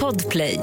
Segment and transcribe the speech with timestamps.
[0.00, 0.60] Podplay.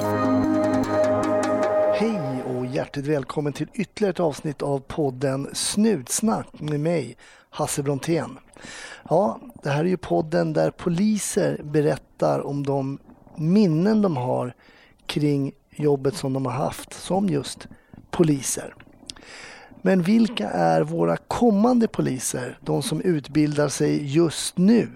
[1.95, 7.17] Hej och hjärtligt välkommen till ytterligare ett avsnitt av podden Snutsnack med mig,
[7.49, 8.39] Hasse Brontén.
[9.09, 12.99] Ja, det här är ju podden där poliser berättar om de
[13.35, 14.53] minnen de har
[15.05, 17.67] kring jobbet som de har haft som just
[18.09, 18.75] poliser.
[19.81, 24.89] Men vilka är våra kommande poliser, de som utbildar sig just nu?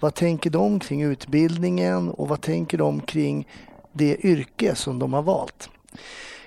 [0.00, 3.48] Vad tänker de kring utbildningen och vad tänker de kring
[3.92, 5.70] det yrke som de har valt?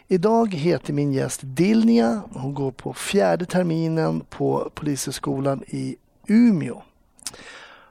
[0.07, 2.21] Idag heter min gäst Dilnia.
[2.33, 5.95] Hon går på fjärde terminen på Polishögskolan i
[6.27, 6.81] Umeå.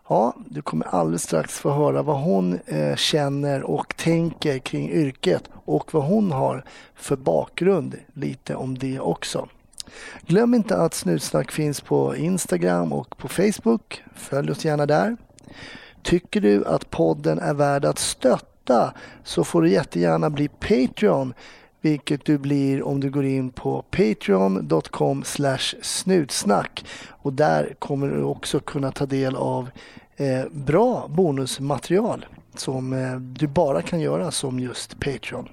[0.08, 5.42] Ja, du kommer alldeles strax få höra vad hon eh, känner och tänker kring yrket
[5.64, 7.96] och vad hon har för bakgrund.
[8.12, 9.48] Lite om det också.
[10.26, 14.02] Glöm inte att Snutsnack finns på Instagram och på Facebook.
[14.14, 15.16] Följ oss gärna där.
[16.02, 21.34] Tycker du att podden är värd att stötta så får du jättegärna bli Patreon
[21.80, 25.24] vilket du blir om du går in på patreon.com
[25.82, 29.70] snutsnack och där kommer du också kunna ta del av
[30.16, 35.48] eh, bra bonusmaterial som eh, du bara kan göra som just Patreon.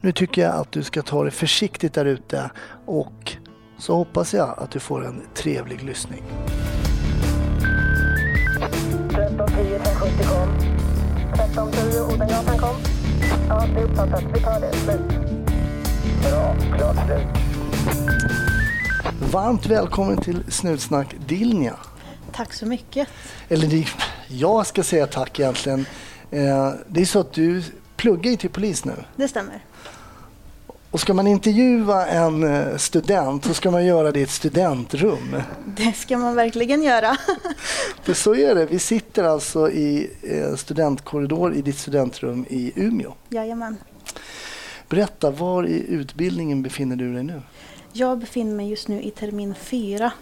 [0.00, 2.50] Nu tycker jag att du ska ta det försiktigt där ute
[2.86, 3.36] och
[3.78, 6.22] så hoppas jag att du får en trevlig lyssning.
[11.36, 12.76] 1310 Odengatan kom.
[13.48, 14.24] Ja, det är uppfattat.
[14.34, 14.72] Vi tar det.
[14.72, 15.00] Slut.
[16.22, 16.56] Bra.
[16.76, 17.26] Klart slut.
[19.32, 21.76] Varmt välkommen till Snutsnack Dilnia.
[22.32, 23.08] Tack så mycket.
[23.48, 23.86] Eller det,
[24.28, 25.86] jag ska säga tack egentligen.
[26.30, 27.62] Eh, det är så att du
[27.96, 29.04] pluggar ju till polis nu.
[29.16, 29.64] Det stämmer.
[30.96, 35.42] Och ska man intervjua en eh, student så ska man göra det i ett studentrum.
[35.64, 37.16] Det ska man verkligen göra.
[38.02, 38.66] För så är det.
[38.66, 43.12] Vi sitter alltså i eh, studentkorridor i ditt studentrum i Umeå.
[43.28, 43.76] Jajamän.
[44.88, 47.42] Berätta, var i utbildningen befinner du dig nu?
[47.92, 50.12] Jag befinner mig just nu i termin fyra.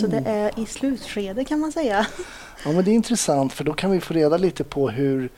[0.00, 2.06] Så det är i slutskede kan man säga.
[2.64, 5.30] Ja, men det är intressant för då kan vi få reda lite på hur,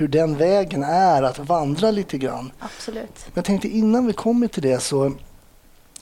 [0.00, 2.52] hur den vägen är att vandra lite grann.
[2.58, 3.26] Absolut.
[3.34, 5.12] Jag tänkte innan vi kommer till det så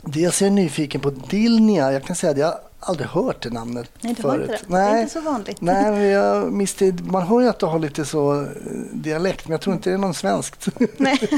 [0.03, 1.93] dels är jag nyfiken på Dilnia.
[1.93, 4.51] Jag kan säga att jag har aldrig hört det namnet Nej, du har förut.
[4.51, 4.77] inte det.
[4.77, 5.61] Det är inte så vanligt.
[5.61, 8.49] Nej, men jag misste, man hör ju att du har lite så eh,
[8.93, 10.69] dialekt, men jag tror inte det är någon svenskt.
[10.97, 11.29] Nej.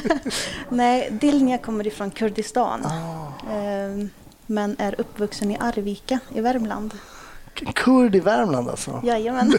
[0.69, 2.87] Nej, Dilnia kommer ifrån Kurdistan.
[2.87, 3.53] Ah.
[3.53, 4.10] Ehm,
[4.47, 6.94] Men är uppvuxen i Arvika i Värmland.
[7.75, 9.00] Kurd i Värmland alltså.
[9.04, 9.53] Jajamän.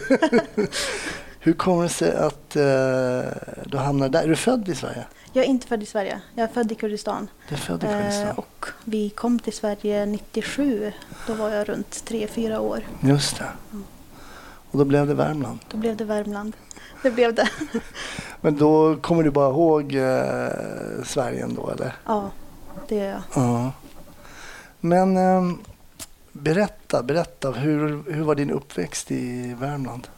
[1.44, 4.22] Hur kommer det sig att eh, du hamnar där?
[4.22, 5.04] Är du född i Sverige?
[5.32, 6.20] Jag är inte född i Sverige.
[6.34, 7.30] Jag är född i Kurdistan.
[7.48, 8.30] Du är född i Eh, Kurdistan.
[8.36, 10.92] och vi kom till Sverige 97.
[11.26, 12.80] Då var jag runt 3-4 år.
[13.00, 13.48] Just det.
[14.70, 15.58] Och då blev det Värmland.
[15.70, 16.56] Då blev det Värmland.
[17.02, 17.48] Det blev det.
[18.40, 21.94] Men då kommer du bara ihåg eh, Sverige ändå eller?
[22.06, 22.30] Ja,
[22.88, 23.22] det gör jag.
[23.34, 23.72] Ja.
[24.80, 25.58] Men ehm,
[26.32, 27.50] berätta, berätta.
[27.50, 30.08] Hur, hur var din uppväxt i Värmland?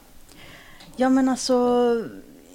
[0.97, 1.55] Ja men alltså,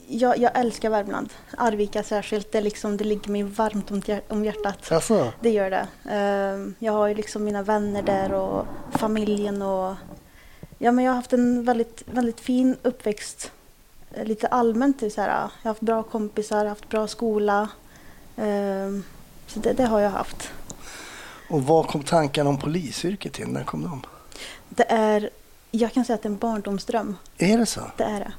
[0.07, 1.29] jag, jag älskar Värmland.
[1.57, 2.51] Arvika särskilt.
[2.51, 4.91] Det, liksom, det ligger mig varmt om, hjär- om hjärtat.
[4.91, 5.87] Alltså, Det gör det.
[6.09, 9.95] Ehm, Jag har ju liksom mina vänner där och familjen och
[10.77, 13.51] ja, men jag har haft en väldigt, väldigt fin uppväxt.
[14.13, 15.03] Eh, Lite allmänt.
[15.03, 17.69] är Så här, jag har haft bra kompisar, haft bra skola.
[18.37, 19.03] Ehm,
[19.47, 20.51] Så det, det har jag haft.
[21.49, 23.47] och var kom tankarna om polisyrket in?
[23.49, 24.01] När kom de?
[24.69, 25.29] Det är,
[25.71, 27.15] jag kan säga att det är en barndomsdröm.
[27.37, 27.81] Är det så?
[27.97, 28.31] Det är det.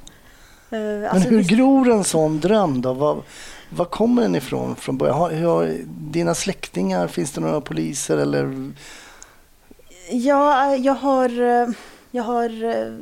[0.77, 2.93] Eh, Men alltså, hur visst- gror en sån dröm då?
[2.93, 3.23] Var,
[3.71, 5.17] var kommer den ifrån från början?
[5.17, 8.73] Har, har, dina släktingar, finns det några poliser eller?
[10.11, 11.69] Ja, jag har, eh,
[12.11, 12.93] jag har eh,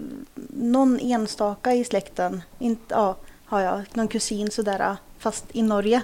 [0.49, 2.43] någon enstaka i släkten.
[2.59, 3.83] Inte, ja, har jag.
[3.94, 6.03] Någon kusin sådär, fast i Norge.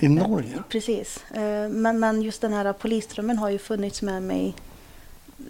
[0.00, 0.62] I Norge?
[0.68, 1.24] Precis.
[1.70, 4.54] Men, men just den här polisdrömmen har ju funnits med mig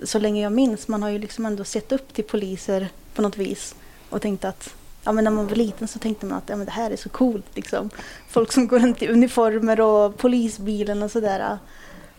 [0.05, 0.89] så länge jag minns.
[0.89, 3.75] Man har ju liksom ändå sett upp till poliser på något vis
[4.11, 4.75] och tänkt att
[5.05, 6.97] Ja, men när man var liten så tänkte man att ja, men det här är
[6.97, 7.47] så coolt.
[7.55, 7.91] Liksom.
[8.29, 11.59] Folk som går runt i uniformer och polisbilen och sådär.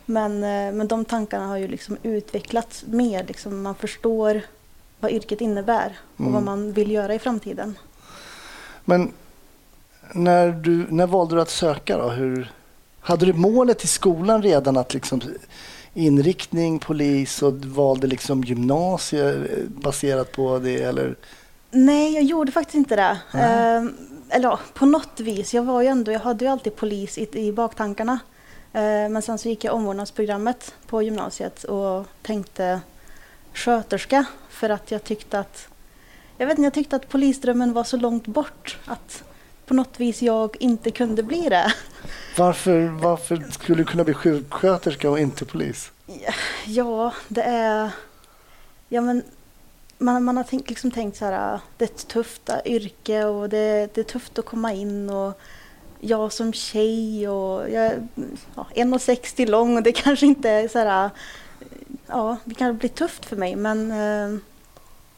[0.05, 3.25] Men, eh, men de tankarna har ju liksom utvecklats mer.
[3.27, 3.61] Liksom.
[3.61, 4.41] Man förstår
[4.99, 6.33] vad yrket innebär och Mm.
[6.33, 7.77] vad man vill göra i framtiden.
[8.85, 9.11] Men
[10.13, 12.09] när, du, när valde du att söka då?
[12.09, 12.51] Hur,
[12.99, 15.21] hade du målet i skolan redan att liksom
[15.97, 21.15] inriktning polis och valde liksom gymnasie eh, baserat på det eller?
[21.71, 23.17] Nej, jag gjorde faktiskt inte det.
[23.39, 23.93] Ehm,
[24.29, 25.53] eller ja, på något vis.
[25.53, 28.19] Jag var ju ändå, jag hade ju alltid polis i, i baktankarna.
[28.73, 32.81] Ehm, men sen så gick jag omvårdnadsprogrammet på gymnasiet och tänkte
[33.53, 35.67] sköterska för att jag tyckte att
[36.37, 39.23] jag vet inte, jag tyckte att polisdrömmen var så långt bort att
[39.65, 41.73] på något vis jag inte kunde bli det.
[42.37, 45.91] Varför, varför skulle du kunna bli sjuksköterska och inte polis?
[46.65, 47.91] Ja, det är...
[48.89, 49.23] Ja, men
[49.97, 53.49] man, man har tänkt, liksom tänkt så här, det är ett tufft äh, yrke och
[53.49, 55.39] det, det är tufft att komma in och
[55.99, 58.07] jag som tjej och jag är
[58.55, 61.09] ja, 1,60 lång och det kanske inte är så här,
[62.07, 64.39] ja, det kan bli tufft för mig men, eh,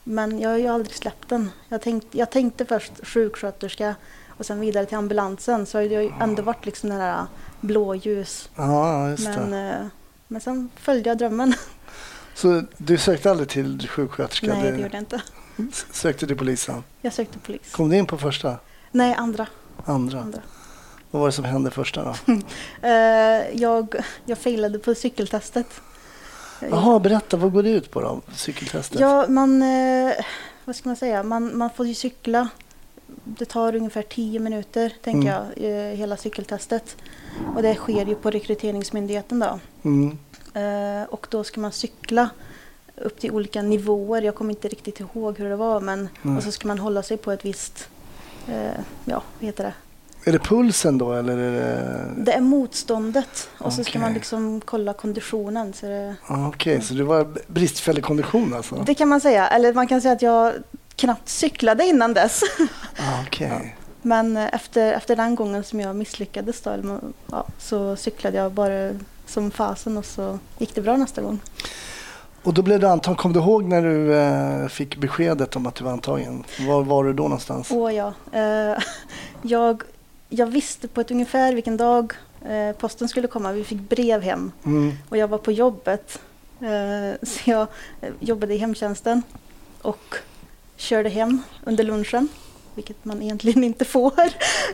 [0.03, 1.51] men jag har ju aldrig släppt den.
[1.69, 3.95] Jag, tänkt, jag tänkte först sjuksköterska
[4.39, 7.25] och sen vidare till ambulansen så har det ju ändå varit liksom den här
[7.61, 8.49] blåljus.
[8.55, 9.23] Ja, just.
[9.23, 9.85] Men, eh,
[10.27, 11.53] men sen följde jag drömmen.
[12.35, 14.47] Så du sökte aldrig till sjuksköterska?
[14.47, 15.21] Nej, det Du gjorde jag inte.
[15.91, 16.83] sökte till polisen?
[17.01, 17.71] Jag sökte polis.
[17.71, 18.57] Kom du in på första?
[18.91, 19.47] Nej, andra.
[19.85, 20.19] Andra?
[20.19, 20.39] andra.
[21.11, 22.33] Vad var det som hände första då?
[22.87, 22.91] Eh,
[23.61, 23.95] jag,
[24.25, 25.67] jag failade på cykeltestet.
[26.69, 27.37] Jaha, berätta.
[27.37, 28.21] Vad går det ut på då?
[28.33, 28.99] Cykeltestet?
[28.99, 29.63] Ja, man,
[30.65, 32.47] vad ska man säga, man, man får ju cykla.
[33.23, 35.43] Det tar ungefär 10 minuter, tänker Mm.
[35.57, 36.95] jag, eh, hela cykeltestet.
[37.55, 39.59] Och det sker ju på Rekryteringsmyndigheten då.
[39.83, 40.17] Mm.
[40.53, 42.29] Eh, och då ska man cykla
[42.95, 44.21] upp till olika nivåer.
[44.21, 46.37] Jag kommer inte riktigt ihåg hur det var, men Mm.
[46.37, 47.89] och så ska man hålla sig på ett visst,
[48.47, 49.73] eh, ja, vad heter det?
[50.25, 52.05] Är det pulsen då eller är det...
[52.23, 54.01] Det är motståndet och så ska Okej.
[54.01, 55.73] man liksom kolla konditionen.
[55.73, 58.75] Så det, Ah, Okej, så det var bristfällig kondition alltså?
[58.85, 60.53] det kan man säga, eller man kan säga att jag
[60.99, 62.41] knappt cyklade innan dess.
[62.97, 63.75] Ah, Okej.
[64.01, 66.99] Men eh, efter, efter den gången som jag misslyckades då,
[67.31, 68.91] ja, så cyklade jag bara
[69.25, 71.39] som fasen och så gick det bra nästa gång.
[72.43, 73.15] Och då blev du antagen.
[73.15, 76.43] Kom du ihåg när du eh, fick beskedet om att du var antagen?
[76.67, 77.67] Var var du då någonstans?
[77.71, 78.13] Åh ja.
[78.31, 78.77] Eh,
[79.41, 79.83] jag,
[80.29, 82.13] jag visste på ett ungefär vilken dag
[82.49, 83.51] eh, posten skulle komma.
[83.51, 84.91] Vi fick brev hem Mm.
[85.09, 86.19] och jag var på jobbet.
[87.23, 87.67] Så jag
[88.19, 89.23] jobbade i hemtjänsten
[89.81, 90.15] och
[90.79, 92.27] körde hem under lunchen.
[92.75, 94.13] Vilket man egentligen inte får.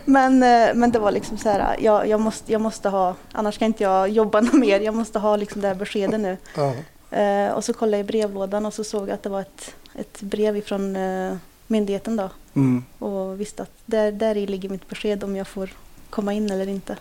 [0.05, 3.57] Men, eh, men det var liksom så här, jag, jag, måste, jag måste ha, annars
[3.57, 4.79] kan inte jag jobba något mer.
[4.79, 6.37] Jag måste ha liksom det här beskedet nu.
[6.55, 6.73] Ja.
[7.17, 9.75] Eh, och så kollade jag i brevlådan och så såg jag att det var ett,
[9.95, 11.35] ett brev ifrån eh,
[11.67, 12.29] myndigheten då.
[12.53, 12.83] Mm.
[12.99, 15.69] Och visste att där, där i ligger mitt besked om jag får
[16.09, 16.97] komma in eller inte.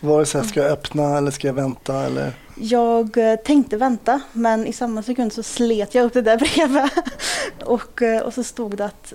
[0.00, 2.02] Var det så här, ska jag öppna eller ska jag vänta?
[2.02, 2.32] Eller?
[2.54, 6.92] Jag eh, tänkte vänta men i samma sekund så slet jag upp det där brevet.
[7.64, 9.12] och, eh, och så stod det att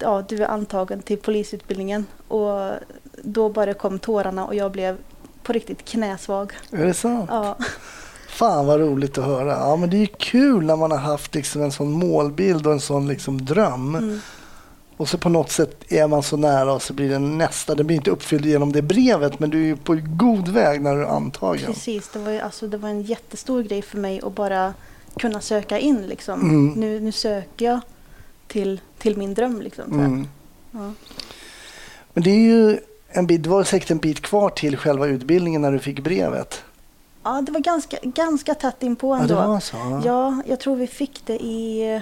[0.00, 2.06] ja, du är antagen till polisutbildningen.
[2.28, 2.70] Och
[3.22, 4.96] då bara kom tårarna och jag blev
[5.42, 6.52] på riktigt knäsvag.
[6.70, 7.30] Är det sant?
[7.32, 7.56] Ja,
[8.28, 9.50] Fan vad roligt att höra.
[9.50, 12.72] Ja, men det är ju kul när man har haft liksom en sån målbild och
[12.72, 13.94] en sån liksom dröm.
[13.94, 14.20] mm,
[14.96, 17.74] Och så på något sätt är man så nära och så blir det nästa.
[17.74, 20.96] Det blir inte uppfylld genom det brevet men du är ju på god väg när
[20.96, 21.66] du är antagen.
[21.66, 22.08] precis.
[22.12, 24.74] Det var, ju, alltså, det var en jättestor grej för mig att bara
[25.16, 26.06] kunna söka in.
[26.06, 26.40] Liksom.
[26.40, 26.72] Mm.
[26.72, 27.80] Nu, nu söker jag
[28.46, 29.60] till, till min dröm.
[29.62, 29.92] Liksom.
[29.92, 30.28] Mm.
[30.70, 30.92] Ja.
[32.12, 35.62] Men det är ju en bit, det var säkert en bit kvar till själva utbildningen
[35.62, 36.62] när du fick brevet.
[37.22, 39.34] ja, det var ganska, ganska tätt inpå Ja, ändå.
[39.34, 39.76] det var så.
[39.76, 40.02] Ja.
[40.04, 42.00] Ja, jag tror vi fick det i,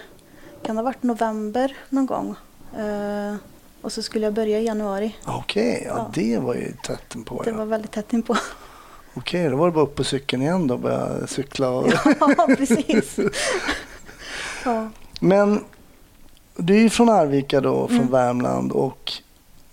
[0.62, 2.34] kan det ha varit november någon gång.
[2.78, 3.34] Eh,
[3.82, 5.16] och så skulle jag börja i januari.
[5.24, 6.10] Okej, ja, Ja.
[6.14, 7.42] det var ju tätt på.
[7.42, 7.56] Det Ja.
[7.56, 8.36] var väldigt tätt inpå.
[9.14, 11.68] Okej, då var det bara upp på cykeln igen då och börja cykla.
[11.70, 11.88] Och...
[12.20, 13.18] ja, precis.
[14.64, 14.90] ja.
[15.20, 15.64] Men
[16.56, 18.10] du är ju från Arvika då, från Mm.
[18.10, 19.12] Värmland och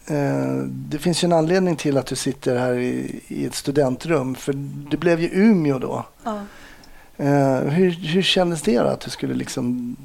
[0.07, 4.35] eh, det finns ju en anledning till att du sitter här i, i ett studentrum
[4.35, 4.53] för
[4.91, 6.05] det blev ju Umeå då.
[6.23, 6.41] Ja.
[7.17, 9.95] Eh, hur, hur kändes det då att du skulle liksom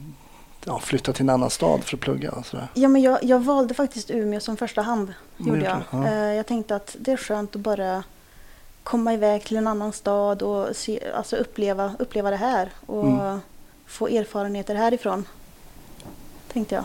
[0.64, 2.30] ja, flytta till en annan stad för att plugga?
[2.30, 2.68] Och sådär?
[2.74, 5.14] ja, men jag, jag valde faktiskt Umeå som första hand.
[5.36, 5.78] Gjorde jag.
[5.90, 6.06] Ja.
[6.06, 8.02] Eh, jag tänkte att det är skönt att bara
[8.82, 12.70] komma iväg till en annan stad och se, alltså uppleva, uppleva det här.
[12.86, 13.40] Och Mm.
[13.86, 15.24] få erfarenheter härifrån.
[16.52, 16.84] Tänkte jag.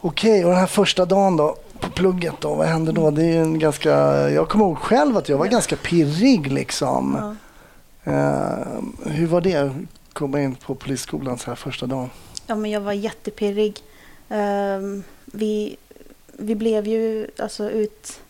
[0.00, 3.10] Okej, och den här första dagen då på plugget då, vad hände då?
[3.10, 3.90] Det är en ganska,
[4.30, 7.16] jag kommer ihåg själv att jag var ganska pirrig liksom.
[8.04, 8.12] Ja.
[8.12, 8.66] Eh,
[9.04, 9.72] hur var det
[10.12, 12.10] komma in på polisskolan så här första dagen?
[12.46, 13.80] Ja, men jag var jättepirrig.
[14.28, 15.76] Ehm, vi,
[16.32, 18.20] vi blev ju alltså ut...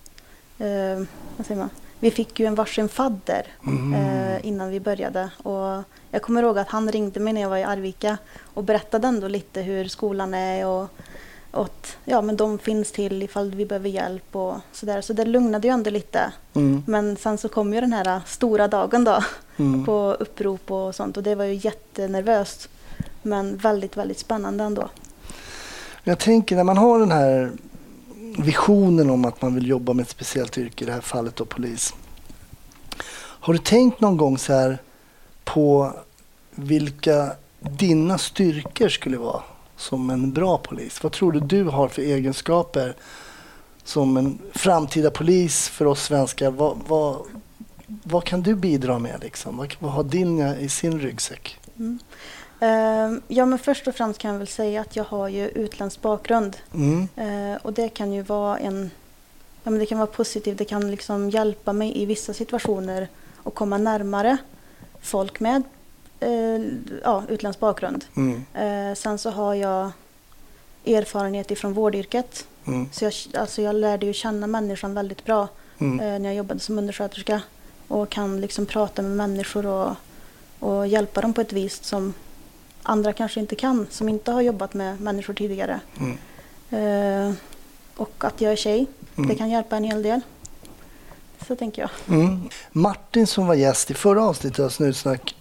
[0.58, 1.70] ehm, vad säger man?
[2.00, 3.94] Vi fick ju en varsin fadder Mm.
[3.94, 5.30] eh, innan vi började.
[5.42, 8.18] Och jag kommer ihåg att han ringde mig när jag var i Arvika
[8.54, 10.88] och berättade ändå lite hur skolan är och,
[11.52, 15.00] och att ja, men de finns till ifall vi behöver hjälp och sådär.
[15.00, 16.32] Så det lugnade ju ändå lite.
[16.54, 16.82] Mm.
[16.86, 19.22] Men sen så kom ju den här stora dagen då
[19.56, 19.84] Mm.
[19.84, 22.68] på upprop och sånt och det var ju jättenervöst.
[23.22, 24.88] Men väldigt, väldigt spännande ändå.
[26.04, 27.52] Jag tänker när man har den här
[28.38, 31.44] visionen om att man vill jobba med ett speciellt yrke, i det här fallet då
[31.44, 31.94] polis.
[33.14, 34.78] Har du tänkt någon gång så här
[35.44, 35.92] på
[36.50, 39.42] vilka dina styrkor skulle vara
[39.82, 41.02] som en bra polis?
[41.02, 42.94] Vad tror du du har för egenskaper
[43.84, 46.50] som en framtida polis för oss svenskar?
[46.50, 47.16] Vad, vad,
[47.86, 49.20] vad kan du bidra med?
[49.22, 49.56] Liksom?
[49.56, 51.58] Vad, vad har din i sin ryggsäck?
[51.78, 51.98] Mm.
[52.60, 56.02] Eh, ja, men först och främst kan jag väl säga att jag har ju utländsk
[56.02, 56.56] bakgrund.
[56.74, 57.08] Mm.
[57.16, 58.90] Eh, och det kan ju vara en...
[59.64, 60.58] Ja, men det kan vara positivt.
[60.58, 63.08] Det kan liksom hjälpa mig i vissa situationer
[63.44, 64.36] att komma närmare
[65.00, 65.62] folk med eh,
[67.02, 68.04] ja, utländsk bakgrund.
[68.16, 68.44] Mm.
[68.54, 69.90] Eh, sen så har jag
[70.86, 72.46] erfarenhet ifrån vårdyrket.
[72.66, 72.88] Mm.
[72.92, 75.48] Så jag, alltså jag lärde ju känna människan väldigt bra
[75.78, 76.00] Mm.
[76.00, 77.40] eh, när jag jobbade som undersköterska.
[77.88, 79.90] Och kan liksom prata med människor och,
[80.58, 82.14] och hjälpa dem på ett vis som
[82.82, 85.80] andra kanske inte kan, som inte har jobbat med människor tidigare.
[86.70, 87.32] Eh,
[87.96, 88.86] och att jag är tjej,
[89.16, 89.28] Mm.
[89.28, 90.20] det kan hjälpa en hel del.
[91.48, 91.90] Så tänker jag.
[92.08, 92.48] Mm.
[92.72, 95.34] Martin som var gäst i förra avsnittet av Snutsnack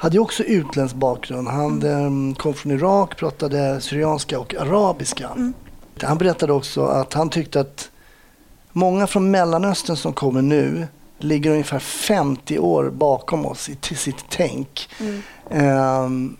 [0.00, 1.48] hade ju också utländsk bakgrund.
[1.48, 5.28] Han eh, kom från Irak, pratade syrianska och arabiska.
[5.28, 5.52] Mm.
[6.02, 7.90] Han berättade också att han tyckte att
[8.72, 10.86] många från Mellanöstern som kommer nu
[11.18, 14.88] ligger ungefär 50 år bakom oss i till sitt tänk.
[15.00, 15.22] Mm.
[15.50, 16.36] Ehm,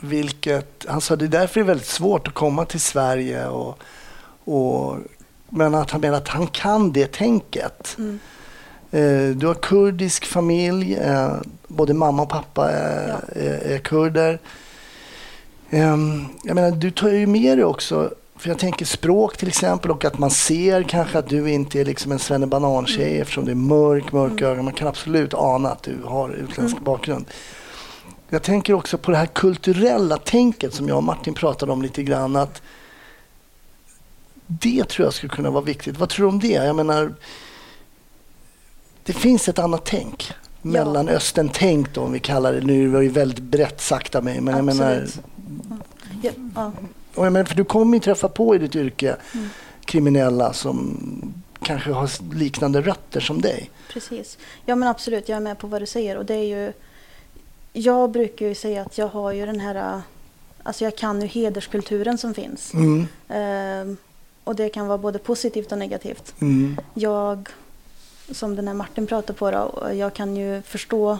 [0.00, 3.48] vilket, han sa det är därför det är väldigt svårt att komma till Sverige.
[3.48, 3.78] Och,
[4.44, 4.96] och,
[5.48, 7.94] men att han menar att han kan det tänket.
[7.98, 8.18] Mm.
[8.90, 11.32] Eh, du har kurdisk familj, eh,
[11.68, 13.40] både mamma och pappa är, Ja.
[13.42, 14.38] är, kurder.
[15.70, 19.90] Ehm, jag menar, du tar ju med dig också, för jag tänker språk till exempel
[19.90, 23.22] och att man ser kanske att du inte är liksom en svennebanan-tjej Mm.
[23.22, 24.64] eftersom det är mörk, mörk ögon.
[24.64, 26.84] Man kan absolut ana att du har utländsk Mm.
[26.84, 27.24] bakgrund.
[28.30, 32.02] Jag tänker också på det här kulturella tänket som jag och Martin pratade om lite
[32.02, 32.36] grann.
[32.36, 32.62] Att
[34.46, 35.98] det tror jag skulle kunna vara viktigt.
[35.98, 36.48] Vad tror du om det?
[36.52, 37.14] Jag menar,
[39.08, 40.32] det finns ett annat tänk.
[40.62, 42.60] Mellanöstern-tänk då, om vi kallar det.
[42.60, 44.40] Nu var det ju väldigt brett sagt av mig.
[44.40, 45.06] Men jag menar.
[46.22, 46.72] Ja, ja.
[47.14, 49.48] och jag menar, för du kommer ju träffa på i ditt yrke Mm.
[49.84, 50.98] kriminella som
[51.62, 53.70] kanske har liknande rötter som dig.
[53.92, 54.38] Precis.
[54.66, 56.16] Ja men absolut, jag är med på vad du säger.
[56.16, 56.72] Och det är ju,
[57.72, 60.00] jag brukar ju säga att jag har ju den här,
[60.62, 62.74] alltså jag kan ju hederskulturen som finns.
[62.74, 63.06] Mm.
[63.28, 63.96] Ehm,
[64.44, 66.34] och det kan vara både positivt och negativt.
[66.40, 66.76] Mm.
[66.94, 67.48] Jag,
[68.30, 71.18] som den här Martin pratar på då, jag kan ju förstå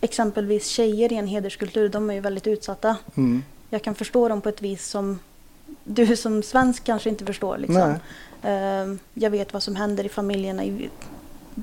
[0.00, 2.96] exempelvis tjejer i en hederskultur, de är ju väldigt utsatta.
[3.14, 3.42] Mm.
[3.70, 5.18] Jag kan förstå dem på ett vis som
[5.84, 7.58] du som svensk kanske inte förstår.
[7.58, 7.90] Liksom.
[7.90, 7.98] Nej.
[8.42, 10.90] Ehm, jag vet vad som händer i familjerna i,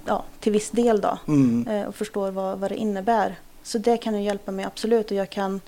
[0.05, 1.17] ja, till viss del då.
[1.27, 1.67] Mm.
[1.67, 3.35] eh, och förstår vad, vad det innebär.
[3.63, 5.61] Så det kan ju hjälpa mig absolut och jag kan,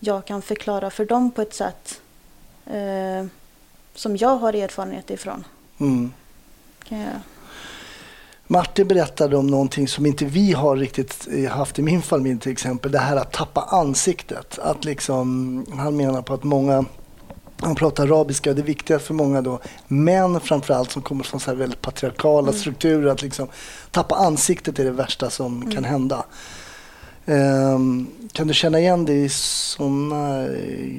[0.00, 2.00] jag kan förklara för dem på ett sätt
[2.66, 3.26] eh,
[3.94, 5.44] som jag har erfarenhet ifrån.
[5.78, 6.12] Mm.
[6.84, 7.12] Kan jag,
[8.52, 12.52] Martin berättade om någonting som inte vi har riktigt eh, haft i min familj till
[12.52, 12.92] exempel.
[12.92, 14.58] Det här att tappa ansiktet.
[14.58, 16.84] Att liksom, han menar på att många,
[17.60, 21.50] han pratar arabiska, det är viktigt för många då, män framförallt som kommer från så
[21.50, 22.60] här väldigt patriarkala Mm.
[22.60, 23.48] strukturer, att liksom
[23.90, 25.70] tappa ansiktet är det värsta som Mm.
[25.74, 26.24] kan hända.
[27.26, 30.46] Ehm, kan du känna igen dig i sådana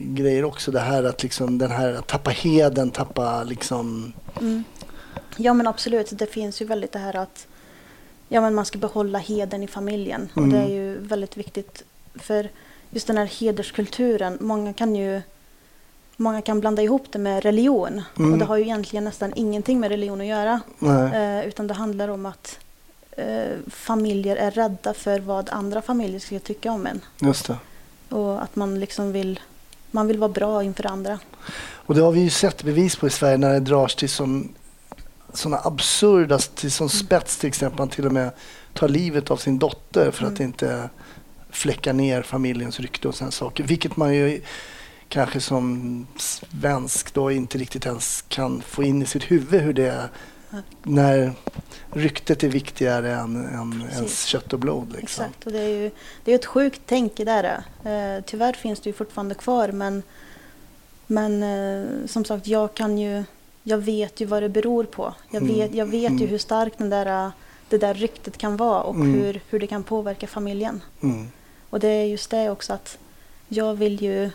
[0.03, 0.71] grejer också?
[0.71, 4.13] Det här att liksom, den här att tappa heden, tappa liksom...
[4.41, 4.63] mm.
[5.37, 7.47] Ja men absolut, det finns ju väldigt det här att
[8.29, 10.29] ja, men man ska behålla heden i familjen.
[10.33, 10.71] Och det är Mm.
[10.75, 11.83] ju väldigt viktigt.
[12.15, 12.49] För
[12.89, 15.21] just den här hederskulturen, många kan ju
[16.17, 18.33] Många kan blanda ihop det med religion Mm.
[18.33, 20.61] och det har ju egentligen nästan ingenting med religion att göra.
[21.13, 22.59] Eh, utan det handlar om att
[23.11, 27.01] eh, familjer är rädda för vad andra familjer ska tycka om en.
[27.19, 27.57] Just det.
[28.15, 29.39] Och att man liksom vill,
[29.91, 31.19] man vill vara bra inför andra.
[31.85, 34.49] Och det har vi ju sett bevis på i Sverige när det dras till sån,
[35.33, 37.79] såna absurda, till sån spets till exempel.
[37.79, 38.31] Man till och med
[38.73, 40.43] tar livet av sin dotter för att Mm.
[40.43, 40.89] inte
[41.49, 43.63] fläcka ner familjens rykte och sådana saker.
[43.63, 44.41] Vilket man ju
[45.09, 49.87] kanske som svensk då inte riktigt ens kan få in i sitt huvud hur det
[49.89, 50.07] är
[50.83, 51.33] när
[51.91, 53.97] ryktet är viktigare än, än Precis.
[53.97, 54.87] ens kött och blod.
[54.97, 55.25] Liksom.
[55.25, 55.91] Exakt, och det är ju
[56.23, 57.43] det är ett sjukt tänk där.
[57.83, 60.03] Eh, tyvärr finns det ju fortfarande kvar men,
[61.07, 63.23] men eh, som sagt jag kan ju,
[63.63, 65.13] jag vet ju vad det beror på.
[65.31, 65.55] Jag Mm.
[65.55, 66.27] vet, jag vet ju Mm.
[66.27, 67.31] hur starkt den där,
[67.69, 69.13] det där ryktet kan vara och Mm.
[69.13, 70.81] hur, hur det kan påverka familjen.
[71.69, 72.97] Och det är just det också att
[73.47, 74.29] jag vill ju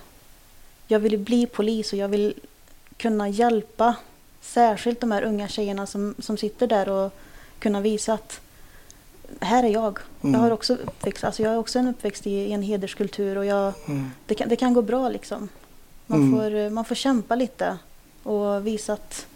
[0.90, 2.34] jag vill bli polis och jag vill
[2.96, 3.94] kunna hjälpa
[4.40, 7.12] särskilt de här unga tjejerna som, som sitter där och
[7.58, 8.40] kunna visa att
[9.40, 9.98] här är jag.
[10.22, 10.34] Mm.
[10.34, 13.44] Jag har också uppväxt, alltså jag är också en uppväxt i, i en hederskultur och
[13.46, 14.10] jag, Mm.
[14.26, 15.48] det, kan, det kan gå bra liksom.
[16.06, 16.32] Man, Mm.
[16.40, 17.78] får, man får kämpa lite
[18.28, 19.26] och visa, att,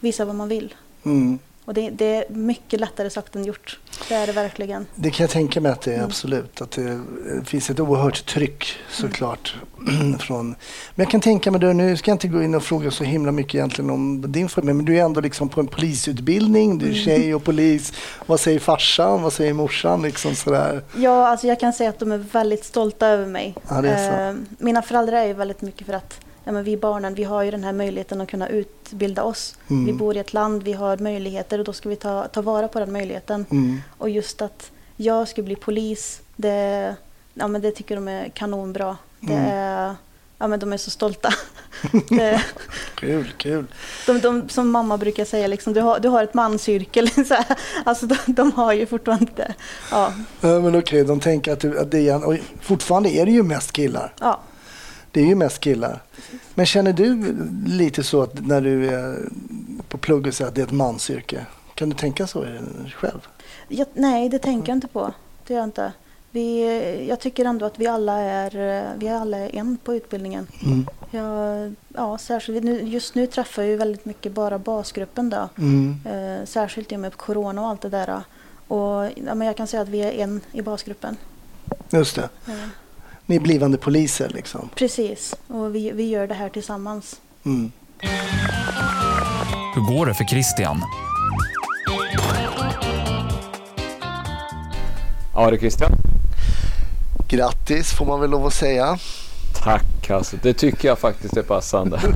[0.00, 0.74] visa vad man vill.
[1.04, 1.38] Mm.
[1.64, 3.78] Och det, det är mycket lättare sagt än gjort.
[4.08, 4.86] Det är det verkligen.
[4.94, 6.06] Det kan jag tänka mig att det är Mm.
[6.06, 6.60] absolut.
[6.60, 7.00] Att det
[7.44, 9.54] finns ett oerhört tryck såklart.
[10.20, 10.48] från,
[10.94, 13.04] men jag kan tänka mig, det, nu ska jag inte gå in och fråga så
[13.04, 16.84] himla mycket egentligen om din familj, men du är ändå liksom på en polisutbildning, du
[16.86, 17.04] är Mm.
[17.04, 17.92] tjej och polis.
[18.26, 19.22] Vad säger farsan?
[19.22, 20.02] Vad säger morsan?
[20.02, 20.82] Liksom sådär.
[20.96, 23.54] Ja, alltså jag kan säga att de är väldigt stolta över mig.
[23.68, 23.84] Ja.
[23.86, 27.42] Eh, mina föräldrar är ju väldigt mycket för att ja, men vi barnen, vi har
[27.42, 29.56] ju den här möjligheten att kunna utbilda oss.
[29.70, 29.86] Mm.
[29.86, 32.68] Vi bor i ett land, vi har möjligheter och då ska vi ta, ta vara
[32.68, 33.46] på den möjligheten.
[33.50, 33.82] Mm.
[33.98, 36.94] Och just att jag skulle bli polis, det,
[37.34, 38.96] ja, men det tycker de är kanonbra.
[39.20, 39.46] Det Mm.
[39.50, 39.94] är,
[40.38, 41.28] ja, men de är så stolta.
[42.08, 42.42] det,
[42.94, 43.66] Kul, kul.
[44.06, 47.08] de, de, som mamma brukar säga, liksom, du, har, du har ett mansyrkel.
[47.84, 49.54] Alltså, de, de har ju fortfarande det.
[49.90, 53.32] Ja, Ja, men okej, de tänker att, du, att det är, och fortfarande är det
[53.32, 54.12] ju mest killar.
[54.20, 54.40] ja.
[55.16, 56.02] Det är ju mest killar.
[56.54, 59.28] Men känner du lite så att när du är
[59.88, 61.46] på plugget så att det är ett mansyrke?
[61.74, 62.44] Kan du tänka så
[62.94, 63.28] själv?
[63.68, 65.12] Jag, nej, det tänker jag inte på.
[65.46, 65.92] Det gör jag inte.
[66.30, 68.50] Vi, jag tycker ändå att vi alla är,
[68.96, 70.46] vi alla är en på utbildningen.
[70.64, 70.86] Mm.
[71.10, 75.30] Jag, ja, särskilt, nu, just nu träffar jag ju väldigt mycket bara basgruppen.
[75.30, 75.48] Då.
[75.58, 75.98] Mm.
[76.04, 78.22] Eh, särskilt i och med corona och allt det där.
[78.68, 81.16] Och, ja, men jag kan säga att vi är en i basgruppen.
[81.90, 82.28] Just det.
[82.46, 82.68] Eh,
[83.28, 84.68] Ni är blivande poliser liksom.
[84.74, 87.20] precis, och vi, vi gör det här tillsammans.
[87.44, 87.72] Mm.
[89.74, 90.82] Hur går det för Christian?
[95.34, 95.92] Ja du Christian.
[97.28, 98.98] Grattis får man väl lov att säga.
[99.62, 100.36] Tack alltså.
[100.42, 102.00] Det tycker jag faktiskt är passande.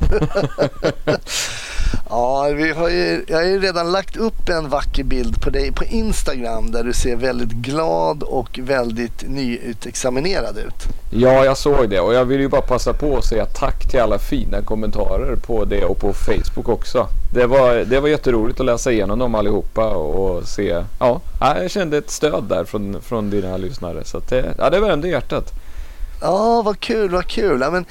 [2.11, 5.71] Ja, vi har ju, jag har ju redan lagt upp en vacker bild på dig
[5.71, 10.87] på Instagram där du ser väldigt glad och väldigt nyutexaminerad ut.
[11.11, 13.99] Ja, jag såg det och jag vill ju bara passa på att säga tack till
[13.99, 17.07] alla fina kommentarer på det och på Facebook också.
[17.33, 20.83] Det var, det var jätteroligt att läsa igenom dem allihopa och se.
[20.99, 25.07] Ja, jag kände ett stöd där från, från dina lyssnare så det, ja, det värmde
[25.07, 25.51] hjärtat.
[26.21, 27.61] Ja, vad kul, vad kul.
[27.61, 27.85] Ja, men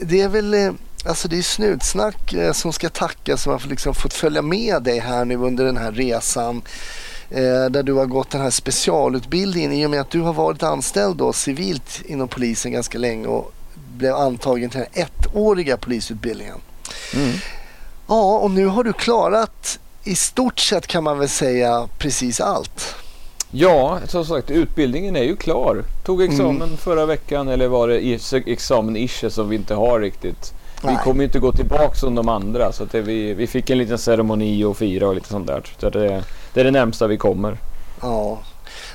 [0.00, 0.70] det är väl eh,
[1.06, 4.82] alltså det är snutsnack eh, som ska tacka som har fått liksom fått följa med
[4.82, 6.62] dig här nu under den här resan.
[7.30, 10.62] Eh, där du har gått den här specialutbildningen i och med att du har varit
[10.62, 13.52] anställd då civilt inom polisen ganska länge och
[13.96, 16.56] blev antagen till den ettåriga polisutbildningen.
[17.14, 17.32] Mm.
[18.06, 22.94] Ja, och nu har du klarat i stort sett kan man väl säga precis allt.
[23.50, 25.84] Ja, som sagt utbildningen är ju klar.
[26.04, 30.52] Tog examen förra veckan eller var det is- examen ische som vi inte har riktigt.
[30.82, 30.96] Vi Nej.
[31.04, 33.78] kommer ju inte gå tillbaka som de andra så att det, vi, vi fick en
[33.78, 35.62] liten ceremoni och fira och lite sånt där.
[35.78, 36.22] Så det,
[36.54, 37.56] det är det närmsta vi kommer.
[38.02, 38.38] Ja,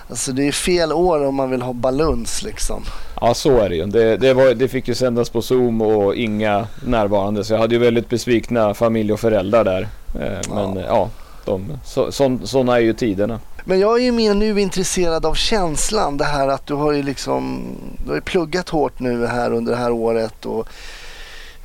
[0.09, 2.83] alltså det är fel år om man vill ha baluns liksom.
[3.21, 3.85] Ja så är det ju.
[3.85, 7.75] Det, det, var, det fick ju sändas på Zoom och inga närvarande så jag hade
[7.75, 9.87] ju väldigt besvikna familj och föräldrar där.
[10.13, 10.81] Eh, men Ja.
[10.81, 11.09] ja, ja
[11.45, 13.39] de, så, så, sådana är ju tiderna.
[13.65, 16.17] Men jag är ju mer nu intresserad av känslan.
[16.17, 17.61] Det här att du har ju liksom
[18.03, 20.45] du har ju pluggat hårt nu här under det här året.
[20.45, 20.67] Och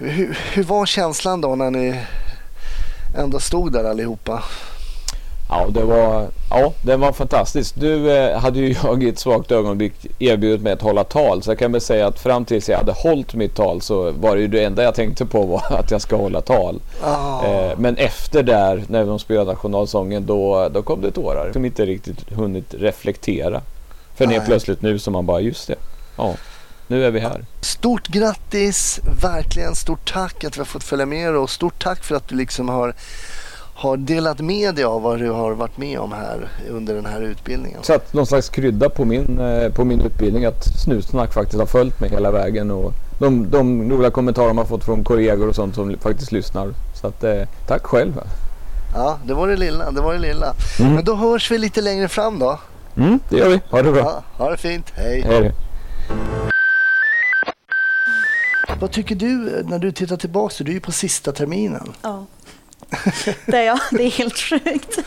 [0.03, 2.01] hur, hur var känslan då när ni
[3.17, 4.43] ändå stod där allihopa?
[5.49, 7.81] Ja, det var, ja, det var fantastiskt.
[7.81, 11.43] Du eh, hade ju jag i ett svagt ögonblick erbjudit mig att hålla tal.
[11.43, 14.37] Så jag kan väl säga att fram tills jag hade hållit mitt tal så var
[14.37, 16.81] det ju det enda jag tänkte på var att jag ska hålla tal.
[17.03, 21.53] Ah, Eh, men efter där, när de spelade nationalsången, då, då kom det tårar.
[21.53, 23.61] Som inte riktigt hunnit reflektera.
[24.15, 24.35] För Nej.
[24.35, 25.75] helt plötsligt nu som man bara, just det.
[26.17, 26.35] Ja,
[26.93, 27.45] nu är vi här.
[27.61, 29.01] Stort grattis!
[29.23, 32.35] Verkligen stort tack att vi har fått följa med och stort tack för att du
[32.35, 32.95] liksom har,
[33.75, 37.21] har delat med dig av vad du har varit med om här under den här
[37.21, 37.83] utbildningen.
[37.83, 42.01] Satt någon slags krydda på min, eh, på min utbildning att Snutsnack faktiskt har följt
[42.01, 42.71] mig hela vägen.
[42.71, 46.75] Och de, de roliga kommentarer man har fått från kollegor och sånt som faktiskt lyssnar.
[47.01, 48.21] Så att, eh, tack själv.
[48.95, 49.91] Ja, det var det lilla.
[49.91, 50.55] Det var det lilla.
[50.81, 50.95] Mm.
[50.95, 52.59] Men då hörs vi lite längre fram då.
[52.97, 53.61] Mm, det gör vi.
[53.71, 54.03] Ha det bra.
[54.03, 54.93] Ja, ha det fint.
[54.97, 55.25] Hej!
[55.27, 55.53] Hej.
[58.83, 60.65] Vad tycker du när du tittar tillbaka?
[60.65, 61.93] Du är ju på sista terminen.
[62.03, 62.27] Ja.
[63.47, 63.81] Det är jag.
[63.91, 64.99] Det är helt sjukt.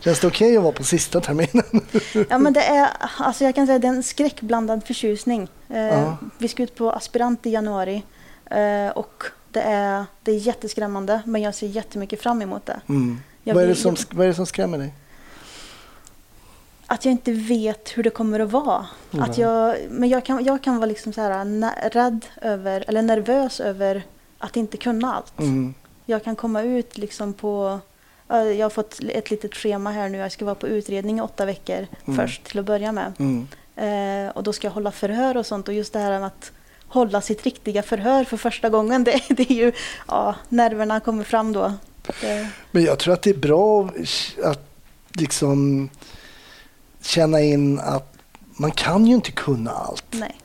[0.00, 1.86] Känns det okej att vara på sista terminen?
[2.28, 2.88] Ja, men det är,
[3.18, 5.48] alltså jag kan säga det är en skräckblandad förtjusning.
[5.68, 6.14] Eh.
[6.38, 8.02] Vi ska ut på aspirant i januari
[8.50, 12.80] eh, och det är, det är jätteskrämmande men jag ser jättemycket fram emot det.
[12.88, 13.20] Mm.
[13.44, 14.94] Vad, är det som, vad är det som skrämmer dig?
[16.90, 18.86] Att jag inte vet hur det kommer att vara.
[19.12, 19.24] Mm.
[19.30, 23.60] Att jag, men jag kan, jag kan vara liksom så här, rädd över, eller nervös
[23.60, 24.02] över
[24.38, 25.38] att inte kunna allt.
[25.38, 25.74] Mm.
[26.06, 27.80] Jag kan komma ut liksom på...
[28.28, 30.18] ja, Jag har fått ett litet schema här nu.
[30.18, 32.16] Jag ska vara på utredning i åtta veckor Mm.
[32.20, 33.12] först till att börja med.
[33.18, 33.46] Mm.
[33.76, 35.68] Eh, och då ska jag hålla förhör och sånt.
[35.68, 36.52] Och just det här med att
[36.88, 39.04] hålla sitt riktiga förhör för första gången.
[39.04, 39.72] Det, det är ju...
[40.08, 41.72] Ja, nerverna kommer fram då.
[42.20, 43.90] Det, Men jag tror att det är bra
[44.44, 44.68] att
[45.12, 45.88] liksom
[47.02, 48.12] känna in att
[48.56, 50.04] man kan ju inte kunna allt.
[50.10, 50.36] nej.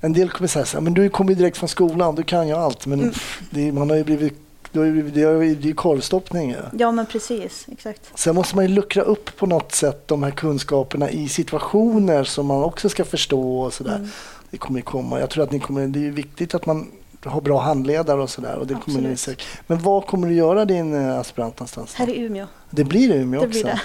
[0.00, 2.54] En del kommer säga så här, men du kommer direkt från skolan, du kan ju
[2.54, 2.86] allt.
[2.86, 3.14] Men Mm.
[3.50, 4.34] det, man har ju blivit,
[4.72, 6.50] det är ju korvstoppning.
[6.50, 6.58] Ja.
[6.78, 7.66] Ja, men precis.
[7.72, 8.10] Exakt.
[8.14, 12.46] Sen måste man ju luckra upp på något sätt de här kunskaperna i situationer som
[12.46, 13.96] man också ska förstå och sådär.
[13.96, 14.08] Mm.
[14.50, 15.20] Det kommer komma.
[15.20, 16.90] Jag tror att ni kommer, det är viktigt att man
[17.24, 18.56] har bra handledare och sådär.
[18.56, 19.20] Och det kommer ni Absolut.
[19.20, 19.46] säkert.
[19.66, 21.94] Men var kommer du göra din eh, aspirant någonstans?
[21.94, 22.46] Här i Umeå.
[22.70, 23.60] Det blir Umeå Det också.
[23.62, 23.80] blir det.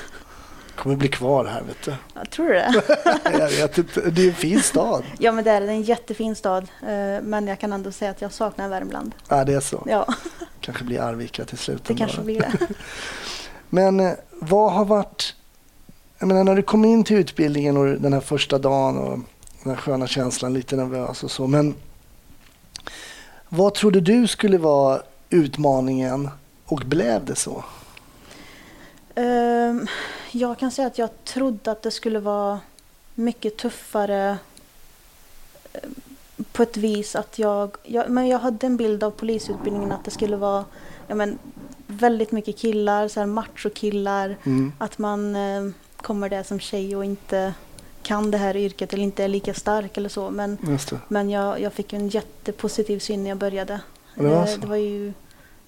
[0.75, 1.93] Kommer bli kvar här vet du.
[2.15, 2.83] Jag tror du det?
[3.39, 4.01] Jag vet inte.
[4.09, 5.03] Det är en fin stad.
[5.19, 6.63] Ja, men det är en jättefin stad.
[6.81, 9.11] Eh, Men jag kan ändå säga att jag saknar Värmland.
[9.27, 9.83] Ja, det är så.
[9.89, 10.13] Ja,
[10.61, 11.83] Kanske blir Arvika till slut.
[11.85, 12.53] det kanske blir det.
[13.69, 15.35] Men eh, vad har varit...
[16.19, 19.19] Jag menar när du kom in till utbildningen och den här första dagen och
[19.63, 21.47] den här sköna känslan, lite nervös och så.
[21.47, 21.75] Men
[23.49, 26.29] vad trodde du skulle vara utmaningen
[26.65, 27.63] och blev det så?
[29.15, 29.87] Ehm,
[30.35, 32.59] Jag kan säga att jag trodde att det skulle vara
[33.15, 34.37] mycket tuffare
[35.73, 35.89] eh,
[36.51, 38.09] på ett vis att jag, jag...
[38.09, 40.65] Men jag hade en bild av polisutbildningen att det skulle vara
[41.07, 41.39] ja, men,
[41.87, 44.37] väldigt mycket killar, så här machokillar.
[44.43, 44.73] Mm.
[44.77, 47.53] Att man eh, kommer där som tjej och inte
[48.03, 50.29] kan det här yrket eller inte är lika stark eller så.
[50.29, 50.57] Men,
[51.07, 53.79] men jag, jag fick en jättepositiv syn när jag började.
[54.15, 55.13] Det var Eh, det var ju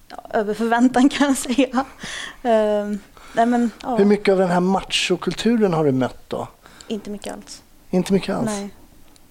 [0.08, 1.84] ja, över förväntan kan jag säga.
[3.32, 6.48] Nej men ja, Hur mycket av den här machokulturen har du mött då?
[6.88, 7.62] inte mycket alls.
[7.90, 8.46] Inte mycket alls?
[8.46, 8.70] Nej.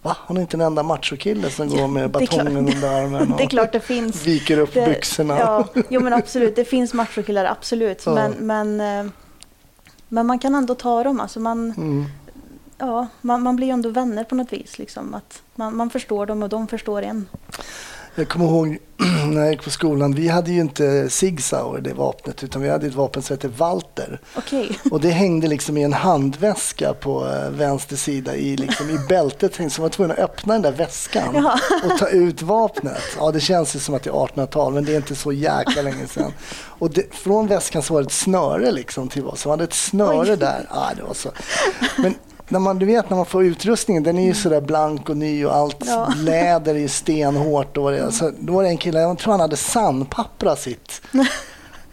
[0.01, 0.17] Va?
[0.19, 3.45] Har ni inte en enda machokille som går med är batongen under armen Det är
[3.45, 4.25] och klart det finns.
[4.25, 5.39] viker upp Det, byxorna?
[5.39, 8.03] ja, jo men absolut, det finns machokillar, absolut.
[8.05, 8.13] Ja.
[8.13, 9.12] Men, men, eh,
[10.08, 11.19] men man kan ändå ta dem.
[11.19, 12.05] Alltså man, Mm.
[12.77, 14.79] ja, man, man blir ju ändå vänner på något vis.
[14.79, 15.13] Liksom.
[15.13, 17.27] Att man, man förstår dem och de förstår en.
[18.17, 18.78] Jag kommer ihåg
[19.28, 22.69] när jag gick på skolan, vi hade ju inte Sig Sauer, det vapnet, utan vi
[22.69, 24.19] hade ett vapen som hette Walter.
[24.36, 24.80] Okej.
[24.91, 29.56] Och det hängde liksom i en handväska på eh, vänster sida i, liksom, i bältet.
[29.56, 31.60] Så man var tvungen att öppna den där väskan Jaha.
[31.84, 33.01] och ta ut vapnet.
[33.19, 35.82] Ja, det känns ju som att det är 1800-tal, men det är inte så jäkla
[35.82, 36.34] länge sedan.
[36.54, 39.38] Och det, från väskan så var det ett snöre liksom till vad.
[39.38, 40.38] Så man hade ett snöre Oj.
[40.38, 40.67] där.
[40.69, 41.30] Ja, det var så.
[41.97, 42.15] Men
[42.49, 45.45] när man, du vet när man får utrustningen, den är ju sådär blank och ny
[45.45, 46.13] och allt Ja.
[46.17, 47.77] läder är ju stenhårt.
[47.77, 51.01] Och det, så då var det en kille, jag tror han hade sandpapprat sitt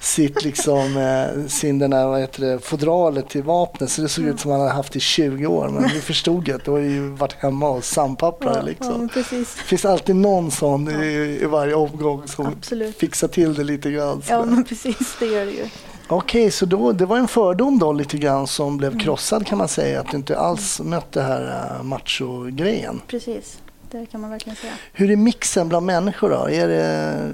[0.01, 4.25] sitt liksom, eh, sin den där, vad heter det, fodralet till vapnet så det såg
[4.25, 5.69] ut som han hade haft i 20 år.
[5.69, 9.09] Men vi förstod ju att det har ju varit hemma och sandpapprade Ja, ja, liksom.
[9.09, 9.55] precis.
[9.55, 12.97] Det finns alltid någon sån i, i varje omgång som Absolut.
[12.99, 14.23] fixar till det lite grann.
[14.29, 15.17] Ja, men precis.
[15.19, 15.67] Det gör det ju.
[16.12, 18.79] Okej, så då, det var en fördom då lite grann som Mm.
[18.79, 20.01] blev krossad kan man säga.
[20.01, 23.01] Att du inte alls mötte det här uh, macho-grejen.
[23.07, 23.59] Precis.
[23.90, 24.72] Det kan man verkligen säga.
[24.92, 26.48] Hur är mixen bland människor då?
[26.48, 27.33] Är, det,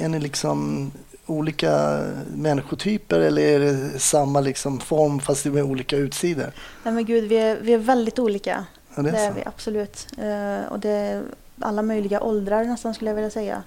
[0.00, 0.90] är ni liksom
[1.26, 2.00] olika
[2.36, 6.52] människotyper eller är det samma liksom form fast med olika utsidor?
[6.82, 8.64] Nej men gud, vi är, vi är väldigt olika.
[8.94, 9.34] Ja, det Det är är så.
[9.34, 10.06] vi absolut.
[10.18, 11.22] Eh, och det är
[11.60, 13.62] alla möjliga åldrar nästan skulle jag vilja säga.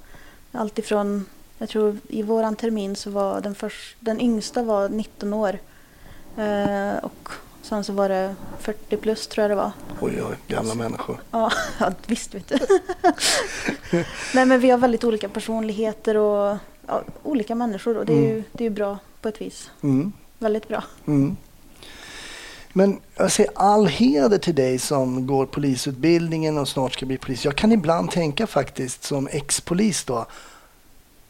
[0.51, 1.25] Alltifrån,
[1.57, 5.59] jag tror i våran termin så var den, först, den yngsta var 19 år.
[6.37, 7.29] Eh, och
[7.61, 9.71] sen så var det 40 plus tror jag det var.
[10.01, 11.17] Oj, oj, gamla människor.
[11.31, 12.57] Ja, ja visst vet du.
[14.33, 18.43] Nej men vi har väldigt olika personligheter och ja, olika människor och det är, ju,
[18.51, 19.71] det är bra på ett vis.
[19.81, 20.13] Mm.
[20.39, 20.83] Väldigt bra.
[21.07, 21.37] Mm.
[22.73, 27.45] Men jag säger all heder till dig som går polisutbildningen och snart ska bli polis.
[27.45, 30.25] Jag kan ibland tänka faktiskt som ex-polis då.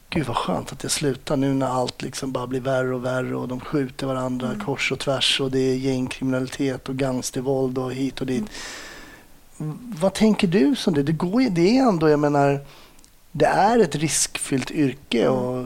[0.09, 3.35] Gud vad skönt att jag slutar nu när allt liksom bara blir värre och värre
[3.35, 8.21] och de skjuter varandra kors och tvärs och det är gängkriminalitet och gangstervåld och hit
[8.21, 8.45] och dit.
[9.99, 11.03] Vad tänker du som det?
[11.03, 12.59] Det, går, det är ändå, jag menar,
[13.31, 15.65] det är ett riskfyllt yrke och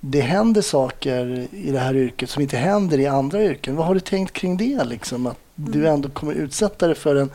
[0.00, 3.76] det händer saker i det här yrket som inte händer i andra yrken.
[3.76, 4.84] Vad har du tänkt kring det?
[4.84, 5.26] Liksom?
[5.26, 7.30] Att du ändå kommer utsätta dig för en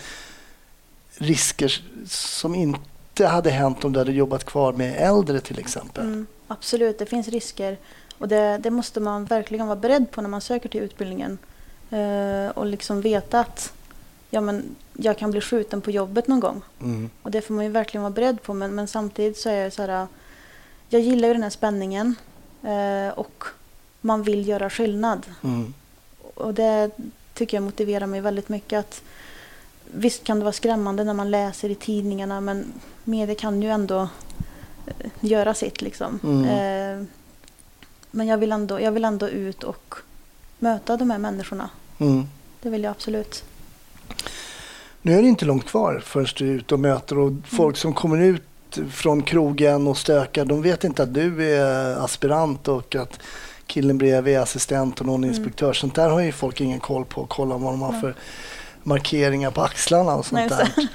[1.17, 2.79] risker som inte
[3.25, 6.03] hade hänt om du hade jobbat kvar med äldre till exempel.
[6.03, 7.77] Mm, absolut, det finns risker.
[8.17, 11.37] Och det, det måste man verkligen vara beredd på när man söker till utbildningen.
[11.89, 13.73] Eh, och liksom veta att
[14.29, 16.61] ja, men jag kan bli skjuten på jobbet någon gång.
[16.81, 17.09] Mm.
[17.21, 18.53] Och det får man ju verkligen vara beredd på.
[18.53, 20.07] Men, men samtidigt så är jag så här.
[20.89, 22.15] Jag gillar ju den här spänningen.
[22.63, 23.43] Eh, och
[24.01, 25.25] man vill göra skillnad.
[25.43, 25.73] Mm.
[26.33, 26.91] Och det
[27.33, 28.79] tycker jag motiverar mig väldigt mycket.
[28.79, 29.01] att
[29.93, 32.73] Visst kan det vara skrämmande när man läser i tidningarna men
[33.03, 34.09] media kan ju ändå
[34.85, 35.81] eh, göra sitt.
[35.81, 36.19] Liksom.
[36.23, 36.43] Mm.
[36.45, 37.05] Eh,
[38.11, 39.95] men jag vill, ändå, jag vill ändå ut och
[40.59, 41.69] möta de här människorna.
[41.97, 42.25] Mm.
[42.61, 43.43] Det vill jag absolut.
[45.01, 47.93] Nu är det inte långt kvar förrän du är ute och möter och folk som
[47.93, 48.43] kommer ut
[48.91, 50.45] från krogen och stökar.
[50.45, 53.19] De vet inte att du är aspirant och att
[53.65, 55.35] killen bredvid är assistent och någon Mm.
[55.35, 55.73] inspektör.
[55.73, 57.25] Sånt där har ju folk ingen koll på.
[57.25, 58.15] Kolla vad de har för
[58.87, 60.87] markeringar på axlarna och sånt Nej, där.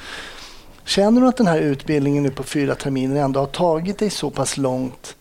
[0.84, 4.30] Känner du att den här utbildningen nu på fyra terminer ändå har tagit dig så
[4.30, 5.16] pass långt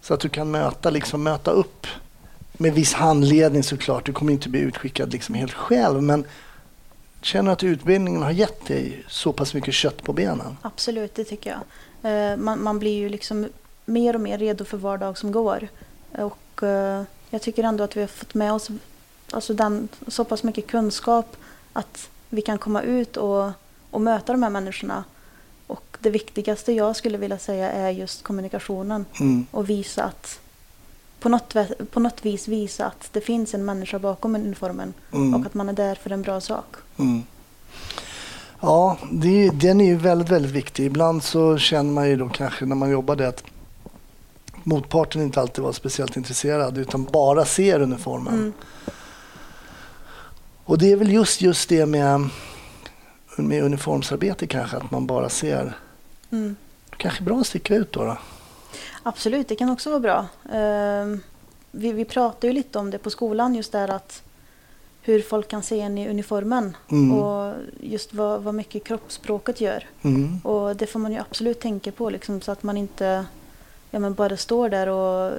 [0.00, 1.86] så att du kan möta, liksom, möta upp
[2.52, 4.06] med viss handledning såklart.
[4.06, 6.24] Du kommer inte bli utskickad liksom helt själv men
[7.22, 10.56] känner du att utbildningen har gett dig så pass mycket kött på benen?
[10.62, 11.60] Absolut, det tycker jag.
[12.12, 13.48] Eh, Man, man blir ju liksom
[13.84, 15.68] mer och mer redo för var dag som går.
[16.12, 18.70] Och eh, jag tycker ändå att vi har fått med oss
[19.30, 21.36] alltså den, så pass mycket kunskap
[21.78, 23.50] att vi kan komma ut och,
[23.90, 25.04] och möta de här människorna.
[25.66, 29.46] Och det viktigaste jag skulle vilja säga är just kommunikationen Mm.
[29.50, 30.40] och visa att
[31.20, 31.54] på något,
[31.90, 35.34] på något vis visa att det finns en människa bakom uniformen Mm.
[35.34, 36.74] och att man är där för en bra sak.
[36.96, 37.22] Mm.
[38.60, 40.84] Ja, det den är ju väldigt, väldigt viktig.
[40.86, 43.44] Ibland så känner man ju då kanske när man jobbar det att
[44.62, 48.34] motparten inte alltid var speciellt intresserad utan bara ser uniformen.
[48.34, 48.52] Mm.
[50.66, 52.28] Och det är väl just, just det med,
[53.36, 55.72] med uniformsarbete kanske, att man bara ser.
[56.30, 56.56] Mm.
[56.96, 58.04] Kanske bra att sticka ut då.
[58.04, 58.18] då.
[59.02, 60.26] Absolut, det kan också vara bra.
[60.52, 61.20] Ehm,
[61.70, 64.22] vi, vi pratar ju lite om det på skolan, just där att
[65.02, 67.18] hur folk kan se en i uniformen Mm.
[67.18, 69.84] och just vad, vad mycket kroppsspråket gör.
[70.02, 70.38] Mm.
[70.44, 73.24] Och det får man ju absolut tänka på liksom, så att man inte
[73.90, 75.32] ja, men bara står där och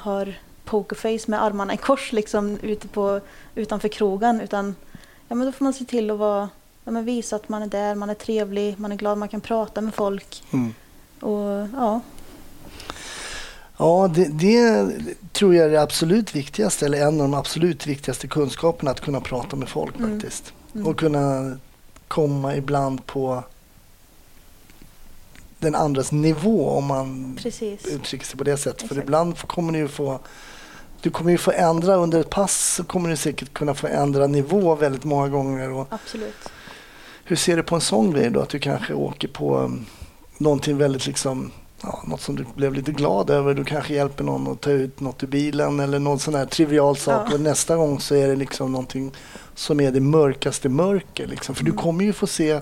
[0.00, 0.34] har
[0.68, 3.20] pokerface med armarna i kors liksom, ute på,
[3.54, 4.40] utanför krogen.
[4.40, 4.74] Utan
[5.28, 6.48] ja, men då får man se till att vara,
[6.84, 9.40] ja, men visa att man är där, man är trevlig, man är glad, man kan
[9.40, 10.42] prata med folk.
[10.52, 10.74] Mm.
[11.20, 12.00] Och ja,
[13.80, 14.88] Ja, det, det
[15.32, 19.20] tror jag är det absolut viktigaste, eller en av de absolut viktigaste kunskaperna, att kunna
[19.20, 20.10] prata med folk Mm.
[20.20, 20.52] faktiskt.
[20.74, 20.86] Mm.
[20.86, 21.56] Och kunna
[22.08, 23.42] komma ibland på
[25.58, 27.86] den andras nivå om man precis.
[27.86, 28.78] uttrycker sig på det sättet.
[28.80, 29.04] För Exakt.
[29.04, 30.18] ibland kommer du ju få
[31.02, 34.26] du kommer ju få ändra under ett pass så kommer du säkert kunna få ändra
[34.26, 35.70] nivå väldigt många gånger.
[35.70, 36.48] Och Absolut.
[37.24, 38.40] hur ser du på en sån grej då?
[38.40, 39.86] Att du kanske åker på um,
[40.38, 41.50] någonting väldigt liksom
[41.82, 43.54] Ja, något som du blev lite glad över.
[43.54, 46.96] Du kanske hjälper någon att ta ut något ur bilen eller någon sån här trivial
[46.96, 47.28] sak.
[47.30, 47.34] Ja.
[47.34, 49.12] Och nästa gång så är det liksom någonting
[49.54, 51.26] som är det mörkaste mörker.
[51.26, 51.54] Liksom.
[51.54, 51.82] För du Mm.
[51.82, 52.60] kommer ju få se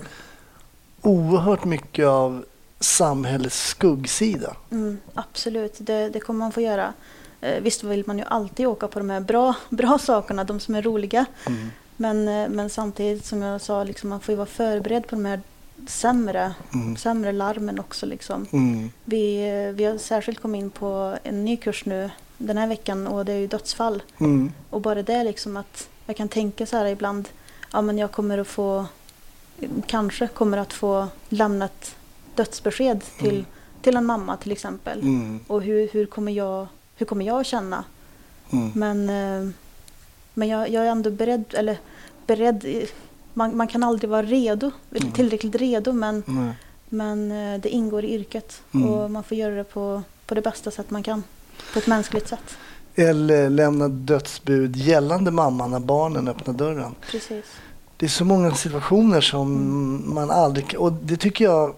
[1.01, 2.45] oerhört mycket av
[2.79, 4.55] samhällets skuggsida.
[4.71, 6.93] Mm, absolut, det, det kommer man få göra.
[7.41, 10.75] Eh, visst vill man ju alltid åka på de här bra, bra sakerna, de som
[10.75, 11.25] är roliga.
[11.47, 11.69] Mm.
[11.97, 15.25] Men, eh, men samtidigt som jag sa, liksom, man får ju vara förberedd på de
[15.25, 15.41] här
[15.87, 16.95] sämre, Mm.
[16.97, 18.05] sämre larmen också.
[18.05, 18.45] Liksom.
[18.51, 18.91] Mm.
[19.05, 23.07] Vi, eh, vi har särskilt kommit in på en ny kurs nu den här veckan
[23.07, 24.03] och det är ju dödsfall.
[24.19, 24.51] Mm.
[24.69, 27.29] Och bara det liksom att jag kan tänka så här ibland,
[27.73, 28.85] ja men jag kommer att få,
[29.85, 31.95] kanske kommer att få lämna ett
[32.35, 33.45] dödsbesked till, Mm.
[33.81, 34.99] till en mamma till exempel.
[35.01, 35.39] Mm.
[35.47, 37.83] Och hur, hur, kommer jag, hur kommer jag att känna?
[38.51, 38.71] Mm.
[38.75, 39.49] Men, eh,
[40.33, 41.77] men jag, jag är ändå beredd, eller
[42.27, 42.87] beredd,
[43.33, 45.11] man, man kan aldrig vara redo, Mm.
[45.11, 46.23] tillräckligt redo men,
[46.89, 48.89] men eh, det ingår i yrket Mm.
[48.89, 51.23] och man får göra det på, på det bästa sätt man kan.
[51.73, 52.57] På ett mänskligt sätt.
[52.95, 56.95] Eller lämna dödsbud gällande mamman när barnen öppnar dörren.
[57.11, 57.45] Precis.
[57.97, 60.13] Det är så många situationer som Mm.
[60.13, 60.75] man aldrig...
[60.77, 61.73] Och det tycker jag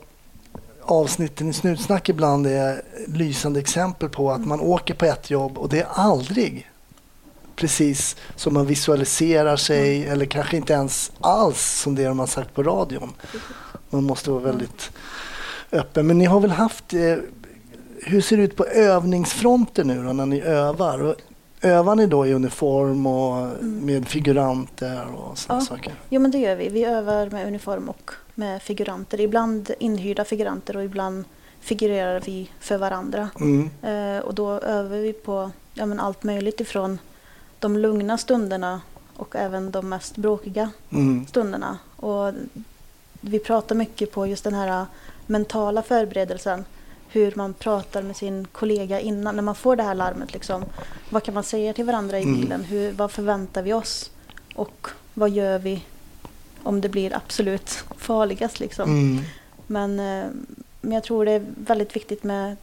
[0.92, 4.32] avsnitten i Snutsnack ibland är lysande exempel på.
[4.32, 4.50] Att Mm.
[4.50, 6.70] man åker på ett jobb och det är aldrig
[7.56, 10.12] precis som man visualiserar sig Mm.
[10.14, 13.14] eller kanske inte ens alls som det de har sagt på radion.
[13.90, 14.92] Man måste vara väldigt
[15.72, 16.08] öppen.
[16.08, 16.94] Men ni har väl haft...
[16.94, 17.16] Eh,
[18.04, 21.02] hur ser det ut på övningsfronten nu då när ni övar?
[21.04, 21.16] Och
[21.62, 25.66] övar ni då i uniform och med figuranter och sådana Ja.
[25.66, 25.94] saker?
[26.10, 26.70] Jo men det gör vi.
[26.70, 29.20] Vi övar med uniform och med figuranter.
[29.22, 31.26] Ibland inhyrda figuranter och ibland
[31.60, 33.30] figurerar vi för varandra.
[33.40, 33.70] Mm.
[33.82, 37.00] Eh, och då övar vi på ja, men allt möjligt ifrån
[37.60, 38.82] de lugna stunderna
[39.16, 41.28] och även de mest bråkiga Mm.
[41.28, 41.78] stunderna.
[41.96, 42.34] Och
[43.22, 44.86] vi pratar mycket på just den här
[45.26, 46.66] mentala förberedelsen.
[47.12, 50.34] Hur man pratar med sin kollega innan, när man får det här larmet.
[50.34, 50.66] Liksom.
[51.10, 52.42] Vad kan man säga till varandra i Mm.
[52.42, 52.64] bilen?
[52.64, 54.12] Hur, vad förväntar vi oss?
[54.56, 55.84] Och vad gör vi
[56.64, 58.60] om det blir absolut farligast?
[58.60, 58.90] Liksom.
[58.90, 59.24] Mm.
[59.68, 60.30] Men, eh,
[60.82, 62.56] men jag tror det är väldigt viktigt med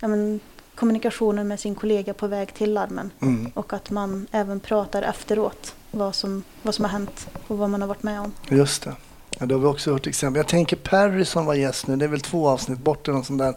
[0.00, 0.40] men,
[0.74, 3.10] kommunikationen med sin kollega på väg till larmen.
[3.20, 3.52] Mm.
[3.54, 7.80] Och att man även pratar efteråt vad som, vad som har hänt och vad man
[7.80, 8.32] har varit med om.
[8.48, 8.94] Just det.
[9.38, 10.38] Ja, det har vi också hört exempel.
[10.38, 13.26] Jag tänker Perry som var gäst nu, det är väl två avsnitt bort eller något
[13.26, 13.54] sånt där.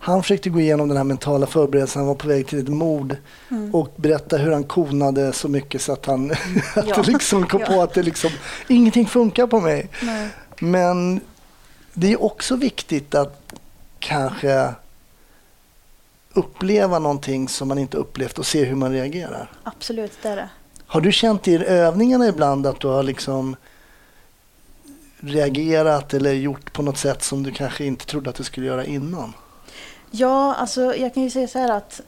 [0.00, 3.16] Han försökte gå igenom den här mentala förberedelsen, han var på väg till ett mord
[3.50, 3.74] Mm.
[3.74, 6.30] och berätta hur han konade så mycket så att han
[6.76, 7.02] att Ja.
[7.06, 7.84] liksom kom på Ja.
[7.84, 8.30] att det liksom,
[8.68, 9.88] ingenting funkar på mig.
[10.02, 10.28] Nej.
[10.60, 11.20] Men
[11.94, 13.52] det är också viktigt att
[13.98, 14.74] kanske
[16.32, 19.50] uppleva någonting som man inte upplevt och se hur man reagerar.
[19.62, 20.48] Absolut, det är det.
[20.86, 23.56] Har du känt i övningarna ibland att du har liksom
[25.20, 28.84] reagerat eller gjort på något sätt som du kanske inte trodde att du skulle göra
[28.84, 29.32] innan?
[30.10, 32.00] Ja, alltså jag kan ju säga så här att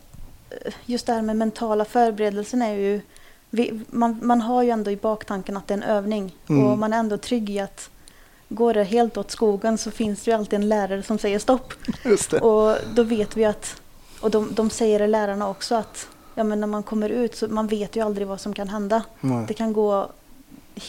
[0.51, 3.01] eh, just det här med mentala förberedelsen är ju...
[3.51, 6.67] Vi, man, man har ju ändå i baktanken att det är en övning Mm.
[6.67, 7.91] och man är ändå trygg i att
[8.49, 11.73] går det helt åt skogen så finns det ju alltid en lärare som säger stopp.
[12.05, 12.41] Just det.
[12.41, 13.83] Och då vet vi att,
[14.21, 17.49] och de, de säger det lärarna också att ja, men när man kommer ut så
[17.49, 19.03] man vet ju aldrig vad som kan hända.
[19.21, 19.45] Nej.
[19.49, 20.11] Det kan gå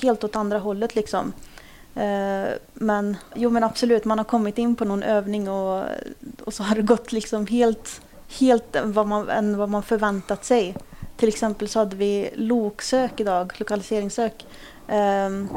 [0.01, 1.33] helt åt andra hållet liksom.
[1.95, 5.83] Eh, men jo men absolut, man har kommit in på någon övning och,
[6.43, 8.01] och så har det gått liksom helt,
[8.39, 10.75] helt vad man, än vad man förväntat sig.
[11.17, 14.45] Till exempel så hade vi loksök idag, lokaliseringssök.
[14.87, 15.49] Ehm,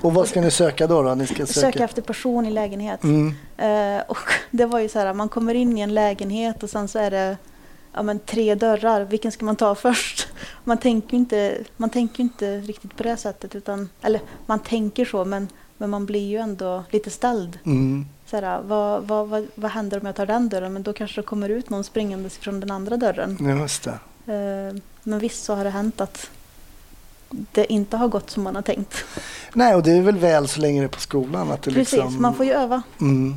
[0.00, 1.02] Och vad ska ni söka då?
[1.02, 1.14] då?
[1.14, 1.46] Ni ska söka...
[1.46, 3.02] söka efter person i lägenhet.
[3.04, 3.34] Mm.
[3.56, 6.88] Eh, och det var ju så här, man kommer in i en lägenhet och sen
[6.88, 7.36] så är det
[7.94, 9.00] ja, men tre dörrar.
[9.04, 10.28] Vilken ska man ta först?
[10.64, 13.54] Man tänker ju inte, man tänker inte riktigt på det sättet.
[13.54, 15.48] Utan, eller man tänker så men,
[15.78, 17.58] men man blir ju ändå lite ställd.
[17.64, 18.06] Mm.
[18.26, 20.72] Så här, vad, vad, vad, vad händer om jag tar den dörren?
[20.72, 23.58] Men då kanske det kommer ut någon springandes från den andra dörren.
[23.60, 23.98] Just det.
[24.32, 26.30] Eh, men visst så har det hänt att
[27.30, 29.04] det inte har gått som man har tänkt.
[29.52, 31.50] Nej, och det är väl väl så länge det är på skolan.
[31.50, 32.22] Att det Precis, liksom...
[32.22, 32.82] man får ju öva.
[33.00, 33.36] mm.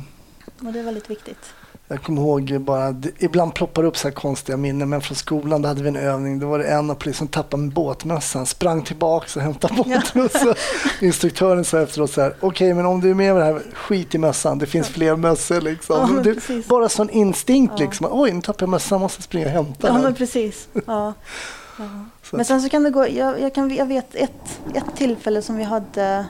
[0.58, 1.54] Och det är väldigt viktigt.
[1.88, 5.62] Jag kommer ihåg bara, ibland ploppar det upp så här konstiga minnen, men från skolan
[5.62, 6.38] då hade vi en övning.
[6.38, 10.54] Då var det en av polisen som tappade med båtmössan, sprang tillbaka och hämtade båtmössan.
[11.00, 14.14] Instruktören sa efteråt så här, okej men om du är med med det här, skit
[14.14, 15.96] i mössan, det finns fler mössor liksom.
[16.16, 17.84] Ja, det, bara sån instinkt Ja.
[17.84, 20.02] liksom, oj nu tappade jag mössan, måste springa och hämta Ja den.
[20.02, 20.68] men precis.
[20.86, 21.12] Ja.
[22.30, 25.56] Men sen så kan det gå, jag, jag, kan, jag vet ett, ett tillfälle som
[25.56, 26.24] vi hade,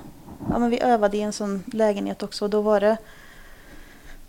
[0.50, 2.96] ja men vi övade i en sån lägenhet också och då var det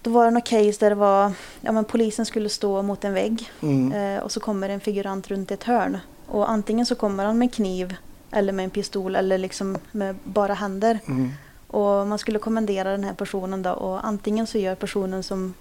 [0.06, 3.13] då var det något case där det var, ja men polisen skulle stå mot en
[3.13, 3.91] vägg Mm.
[3.91, 5.98] eh, och så kommer en figurant runt ett hörn.
[6.28, 7.96] Och antingen så kommer han med kniv
[8.32, 11.00] eller med en pistol eller liksom med bara händer.
[11.08, 11.32] Mm.
[11.68, 15.54] Och man skulle kommendera den här personen då och antingen så gör personen som,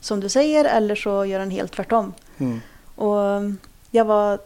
[0.00, 2.14] som du säger eller så gör den helt tvärtom.
[2.38, 2.60] Mm.
[2.94, 3.42] Och
[3.90, 4.38] jag var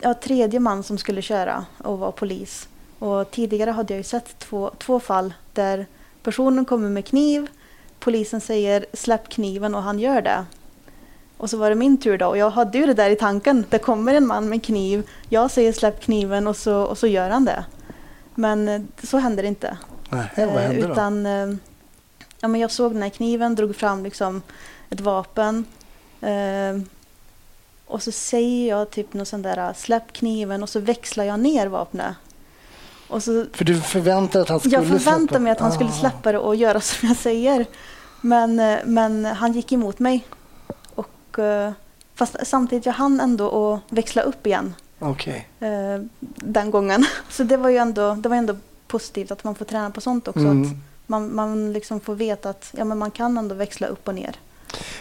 [0.00, 2.68] ja, tredje man som skulle köra och var polis.
[2.98, 5.86] Och tidigare hade jag ju sett två, två fall där
[6.22, 7.46] personen kommer med kniv,
[8.02, 10.44] polisen säger släpp kniven och han gör det.
[11.36, 13.64] Och så var det min tur då och jag hade ju det där i tanken.
[13.70, 17.30] Det kommer en man med kniv, jag säger släpp kniven och så, och så gör
[17.30, 17.64] han det.
[18.34, 19.76] Men eh, så hände det inte.
[20.10, 20.92] Nej, vad Eh, hände då?
[20.92, 21.54] Utan, eh,
[22.40, 24.42] ja, men jag såg den här kniven, drog fram liksom
[24.90, 25.64] ett vapen.
[27.86, 31.66] Och så säger jag typ något sånt där, släpp kniven och så växlar jag ner
[31.66, 32.16] vapnet.
[33.20, 35.38] Så, För du förväntade att han skulle jag förväntade släppa?
[35.38, 36.00] mig att han skulle Ah.
[36.00, 37.66] släppa det och göra som jag säger.
[38.20, 40.26] Men, eh, men han gick emot mig.
[40.94, 41.72] Och, eh,
[42.14, 45.48] fast samtidigt jag hann ändå att växla upp igen Okej.
[45.60, 46.02] eh,
[46.36, 47.04] den gången.
[47.30, 50.28] Så det var ju ändå, det var ändå positivt att man får träna på sånt
[50.28, 50.40] också.
[50.40, 50.80] Att Mm.
[51.06, 54.36] man, man liksom får veta att ja, men man kan ändå växla upp och ner.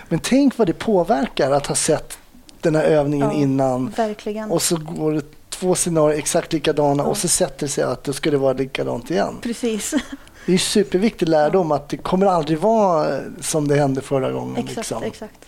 [0.10, 2.18] Men tänk vad det påverkar att ha sett
[2.62, 3.38] den här övningen Ja.
[3.38, 4.52] innan Verkligen.
[4.52, 5.22] och så går det
[5.62, 9.38] två scenarier exakt likadana och så sätter sig att då ska det vara likadant igen.
[9.42, 9.94] Precis.
[10.46, 14.58] Det är superviktig lärdom att det kommer aldrig vara eh, som det hände förra gången.
[14.58, 15.04] exakt, liksom.
[15.04, 15.40] exakt.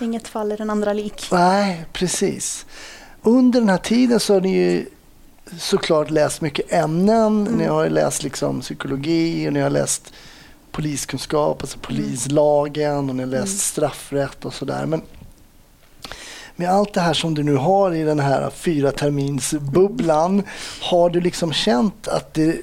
[0.00, 1.28] Inget fall är den andra lik.
[1.32, 2.66] Nej, precis.
[3.22, 4.86] Under den här tiden så har ni ju
[5.58, 7.46] såklart läst mycket ämnen.
[7.46, 7.52] Mm.
[7.58, 10.12] Ni har läst liksom psykologi och ni har läst
[10.70, 13.58] poliskunskap, alltså polislagen och ni har läst Mm.
[13.58, 14.86] straffrätt och sådär.
[14.86, 15.02] Men
[16.56, 20.42] med allt det här som du nu har i den här fyra terminsbubblan,
[20.80, 22.60] har du liksom känt att det,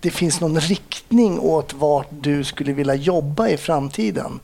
[0.00, 4.40] det finns någon riktning åt vart du skulle vilja jobba i framtiden?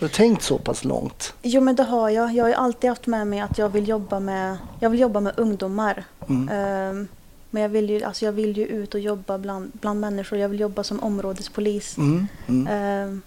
[0.00, 1.34] Har du tänkt så pass långt?
[1.42, 2.34] Jo men det har jag.
[2.34, 5.32] Jag har alltid haft med mig att jag vill jobba med, jag vill jobba med
[5.36, 6.04] ungdomar.
[6.28, 6.48] Mm.
[6.48, 7.08] Ehm,
[7.50, 10.38] men jag vill, ju, alltså jag vill ju ut och jobba bland, bland människor.
[10.38, 11.96] Jag vill jobba som områdespolis.
[11.98, 12.66] Mm, mm.
[12.66, 13.22] Ehm,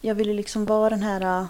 [0.00, 1.46] jag vill ju liksom vara den här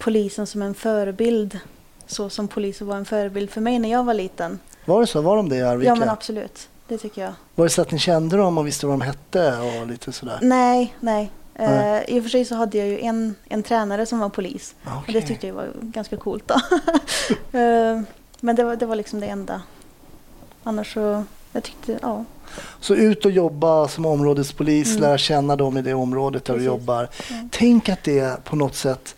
[0.00, 1.58] polisen som en förebild.
[2.06, 4.58] Så som polisen var en förebild för mig när jag var liten.
[4.84, 5.20] Var det så?
[5.20, 5.88] Var de det i Arvika?
[5.88, 7.32] Ja men absolut, det tycker jag.
[7.54, 10.38] Var det så att ni kände dem och visste vad de hette och lite sådär?
[10.42, 11.30] Nej, nej.
[11.54, 12.04] Nej.
[12.08, 14.74] I och för sig så hade jag ju en, en tränare som var polis.
[15.06, 16.54] Och det tyckte jag var ganska coolt då.
[17.58, 18.00] Eh,
[18.40, 19.62] men det var, det var liksom det enda.
[20.62, 22.24] Annars så, jag tyckte, ja.
[22.80, 25.00] Så ut och jobba som områdespolis, Mm.
[25.02, 26.66] lära känna dem i det området där du Precis.
[26.66, 27.08] jobbar.
[27.30, 27.48] Mm.
[27.52, 29.14] Tänk att det på något sätt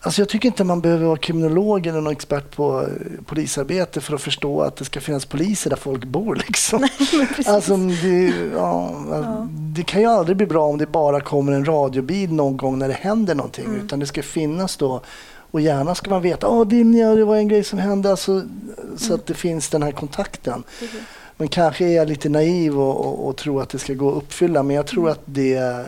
[0.00, 2.86] Alltså jag tycker inte man behöver vara kriminolog eller någon expert på eh,
[3.26, 6.34] polisarbete för att förstå att det ska finnas poliser där folk bor.
[6.46, 6.88] Liksom.
[7.28, 7.48] precis.
[7.48, 9.46] alltså, det, ja, Ja.
[9.50, 12.88] det kan ju aldrig bli bra om det bara kommer en radiobil någon gång när
[12.88, 13.64] det händer någonting.
[13.64, 13.80] Mm.
[13.80, 15.00] Utan det ska finnas då
[15.50, 18.10] och gärna ska man veta att Dinja, det var en grej som hände.
[18.10, 18.42] Alltså,
[18.96, 19.14] Så Mm.
[19.20, 20.62] att det finns den här kontakten.
[20.80, 21.00] Precis.
[21.36, 24.16] Men kanske är jag lite naiv och, och, och tror att det ska gå att
[24.16, 24.62] uppfylla.
[24.62, 25.12] Men jag tror Mm.
[25.12, 25.86] att det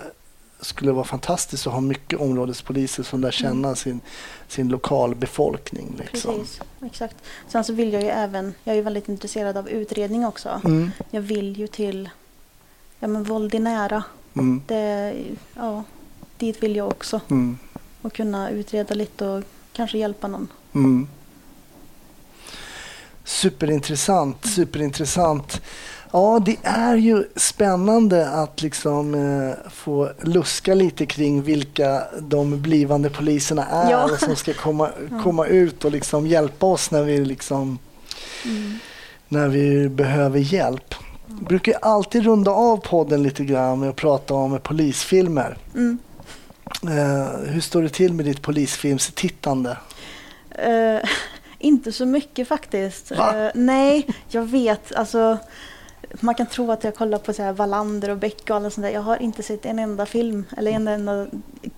[0.63, 4.01] skulle vara fantastiskt att ha mycket områdespoliser som lär känna sin,
[4.49, 5.95] sin lokalbefolkning.
[5.99, 6.31] Liksom.
[6.31, 6.43] Mm.
[6.45, 7.17] Precis, exakt.
[7.49, 10.61] Sen så vill jag ju även, jag är ju väldigt intresserad av utredning också.
[10.65, 12.11] Mm, Jag vill ju till
[12.99, 14.03] ja, men våld i nära.
[14.35, 15.15] mm, Det,
[15.55, 15.85] ja,
[16.39, 17.21] dit vill jag också.
[17.31, 17.59] mm,
[18.03, 20.49] Och kunna utreda lite och kanske hjälpa någon.
[20.73, 21.09] mm.
[23.25, 25.61] Superintressant, superintressant.
[26.13, 33.11] Ja, det är ju spännande att liksom eh, få luska lite kring vilka de blivande
[33.11, 34.05] poliserna är Ja.
[34.05, 34.91] och som ska komma,
[35.23, 37.79] komma ut och liksom hjälpa oss när vi liksom
[39.29, 40.95] när vi behöver hjälp.
[41.27, 45.57] Jag brukar alltid runda av podden lite grann med att prata om polisfilmer.
[45.75, 45.99] Mm.
[46.83, 49.77] Eh, hur står det till med ditt polisfilmstittande?
[50.51, 51.09] Eh,
[51.59, 53.13] inte så mycket faktiskt.
[53.13, 54.95] Eh, nej, jag vet.
[54.95, 55.39] Alltså,
[56.21, 58.85] man kan tro att jag kollar på så här Wallander och Beck och alla sånt
[58.85, 58.91] där.
[58.91, 61.27] Jag har inte sett en enda film eller en enda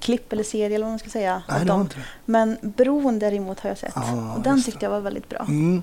[0.00, 1.42] klipp eller serie eller vad man ska säga.
[1.48, 1.88] Nej, av har dem.
[2.24, 3.96] Men Bron däremot har jag sett.
[3.96, 5.46] Ah, och den tyckte jag var väldigt bra.
[5.48, 5.82] Mm.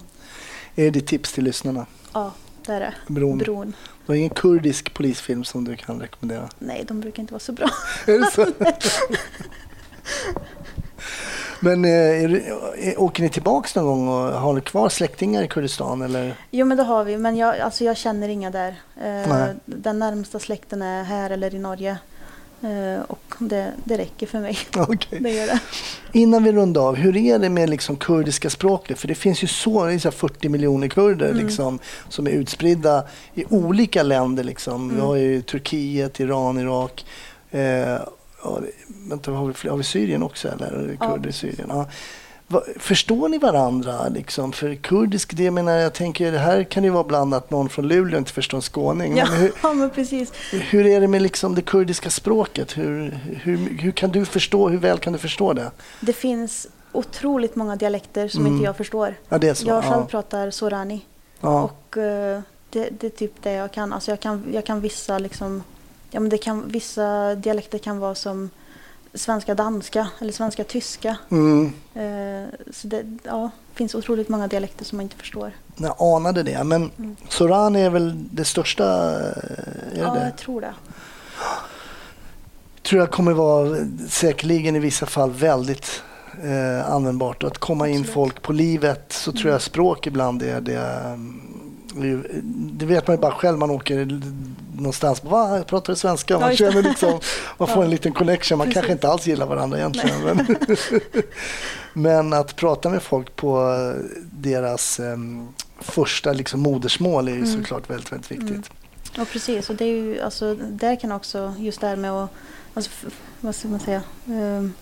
[0.76, 1.86] Är det tips till lyssnarna?
[2.14, 2.32] Ja,
[2.66, 2.93] det är det.
[3.08, 3.38] Bron.
[3.38, 3.68] Bron.
[3.70, 6.50] Det var ingen kurdisk polisfilm som du kan rekommendera?
[6.60, 7.70] Nej, de brukar inte vara så bra.
[8.08, 8.45] Är det så?
[11.60, 12.43] Men eh, är
[12.78, 16.01] är, åker ni tillbaks någon gång och har kvar släktingar i Kurdistan?
[16.01, 16.34] Eller?
[16.51, 17.18] Jo, men det har vi.
[17.18, 18.68] Men jag, alltså, jag känner inga där.
[19.01, 19.53] Eh, Nej.
[19.66, 21.97] den närmsta släkten är här eller i Norge.
[22.62, 24.57] Eh, och det, det räcker för mig.
[24.78, 25.20] Okej.
[25.22, 25.60] Det gör det.
[26.12, 28.99] Innan vi rundar av, hur är det med liksom kurdiska språket?
[28.99, 31.45] För det finns ju så, det så här 40 miljoner kurder Mm.
[31.45, 31.80] liksom,
[32.10, 33.03] som är utspridda
[33.34, 34.43] i olika länder.
[34.43, 34.89] Liksom.
[34.89, 35.07] Vi Mm.
[35.07, 37.05] har ju Turkiet, Iran, Irak.
[37.51, 37.95] Eh,
[38.44, 40.48] ja, det- vänta, har, vi, har vi Syrien också?
[40.48, 40.98] Eller?
[41.00, 41.68] Ja, Kurder i Syrien.
[41.70, 41.86] Ja.
[42.78, 44.08] Förstår ni varandra?
[44.10, 44.52] Liksom?
[44.52, 47.88] För kurdisk, det menar, jag tänker, det här kan ju vara bland att någon från
[47.88, 49.18] Luleå inte förstår en skåning.
[49.18, 50.34] Ja, Men hur, ja, men precis.
[50.52, 52.78] hur är det med liksom det kurdiska språket?
[52.78, 55.72] Hur, hur, hur kan du förstå, hur väl kan du förstå det?
[56.02, 58.54] Det finns otroligt många dialekter som Mm.
[58.54, 59.16] inte jag förstår.
[59.30, 59.68] Ja, det är så.
[59.68, 60.06] Jag själv ja.
[60.06, 61.06] pratar sorani
[61.42, 61.62] Ja.
[61.64, 63.94] och eh, det, det är typ det jag kan.
[63.94, 65.64] Alltså jag kan, jag kan vissa liksom,
[66.12, 68.49] ja men det kan, vissa dialekter kan vara som
[69.14, 71.18] svenska danska eller svenska tyska.
[71.32, 71.66] Mm.
[71.93, 75.51] Eh, så det ja, finns otroligt många dialekter som man inte förstår.
[75.78, 76.64] Jag anade det.
[76.64, 77.16] Men Mm.
[77.30, 78.84] Soran är väl det största?
[79.20, 80.24] eh, Är Ja, det?
[80.24, 80.74] jag tror det.
[82.84, 83.78] tror jag kommer vara
[84.10, 86.03] säkerligen i vissa fall väldigt
[86.43, 87.43] eh, användbart.
[87.43, 88.05] Att komma in Absolut.
[88.07, 88.14] Mm.
[88.14, 91.20] folk på livet så tror jag språk ibland är det.
[91.96, 92.24] Mm,
[92.74, 94.22] Det vet man ju bara själv man åker
[94.78, 95.24] någonstans.
[95.24, 96.40] Va, jag pratar svenska.
[96.40, 97.20] Man känner liksom,
[97.58, 98.58] man får en liten connection.
[98.58, 100.22] Man kanske inte alls gillar varandra egentligen.
[100.24, 100.46] Men,
[101.94, 103.74] men att prata med folk på
[104.32, 105.48] deras em,
[105.80, 107.52] första liksom, modersmål är ju Mm.
[107.62, 108.50] såklart väldigt, väldigt viktigt.
[108.50, 108.64] Mm.
[109.16, 109.70] Ja, precis.
[109.70, 112.30] Och det är ju, alltså, där kan också just det här med att,
[112.74, 112.92] alltså,
[113.42, 114.74] vad ska man säga, ehm,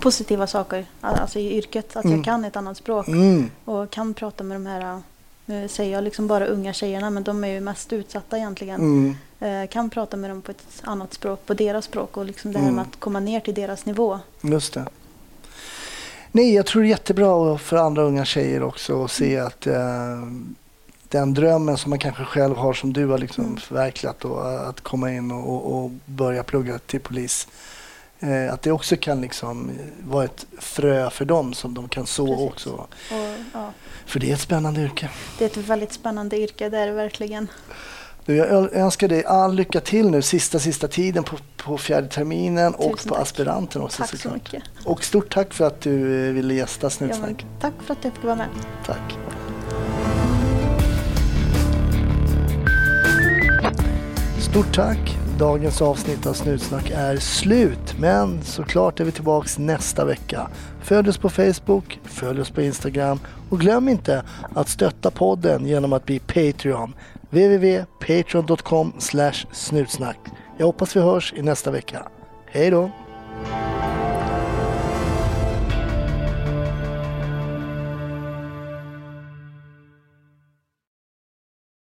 [0.00, 1.96] positiva saker alltså i yrket.
[1.96, 2.16] Att Mm.
[2.16, 3.50] jag kan ett annat språk Mm.
[3.64, 5.00] och kan prata med de här,
[5.46, 8.80] nu säger jag liksom bara unga tjejerna, men de är ju mest utsatta egentligen.
[8.80, 9.16] Mm.
[9.64, 12.58] Eh, kan prata med dem på ett annat språk, på deras språk och liksom det
[12.58, 12.76] här Mm.
[12.76, 14.18] med att komma ner till deras nivå.
[14.42, 14.84] Just det.
[16.32, 19.76] Nej, jag tror det är jättebra för andra unga tjejer också att se att eh,
[21.08, 23.56] den drömmen som man kanske själv har som du har liksom Mm.
[23.56, 27.48] förverkligat och att komma in och, och börja plugga till polis.
[28.20, 29.70] Eh, att det också kan liksom
[30.04, 32.50] vara ett frö för dem som de kan så Precis.
[32.50, 32.70] också.
[32.70, 32.88] Och,
[33.52, 33.72] ja,
[34.06, 35.10] För det är ett spännande yrke.
[35.38, 37.48] det är ett väldigt spännande yrke, det är det verkligen.
[38.24, 42.74] Du, jag önskar dig all lycka till nu sista, sista tiden på, på fjärde terminen
[42.74, 43.22] och Tusen på tack.
[43.22, 44.34] aspiranten också Tack så såklart.
[44.34, 44.62] mycket.
[44.84, 47.46] Och stort tack för att du eh, ville gästa Ja, Snutsnack.
[47.60, 48.48] tack för att jag fick vara med.
[48.86, 49.18] Tack.
[54.40, 55.16] Stort tack.
[55.38, 57.94] Dagens avsnitt av Snutsnack är slut.
[57.98, 60.50] Men såklart är vi tillbaks nästa vecka.
[60.82, 63.20] Följ oss på Facebook, följ oss på Instagram
[63.50, 64.22] och glöm inte
[64.54, 66.94] att stötta podden genom att bli Patreon.
[67.30, 68.92] www.patreon.com
[69.52, 70.18] snutsnack.
[70.56, 72.02] Jag hoppas vi hörs i nästa vecka.
[72.46, 72.90] Hej då!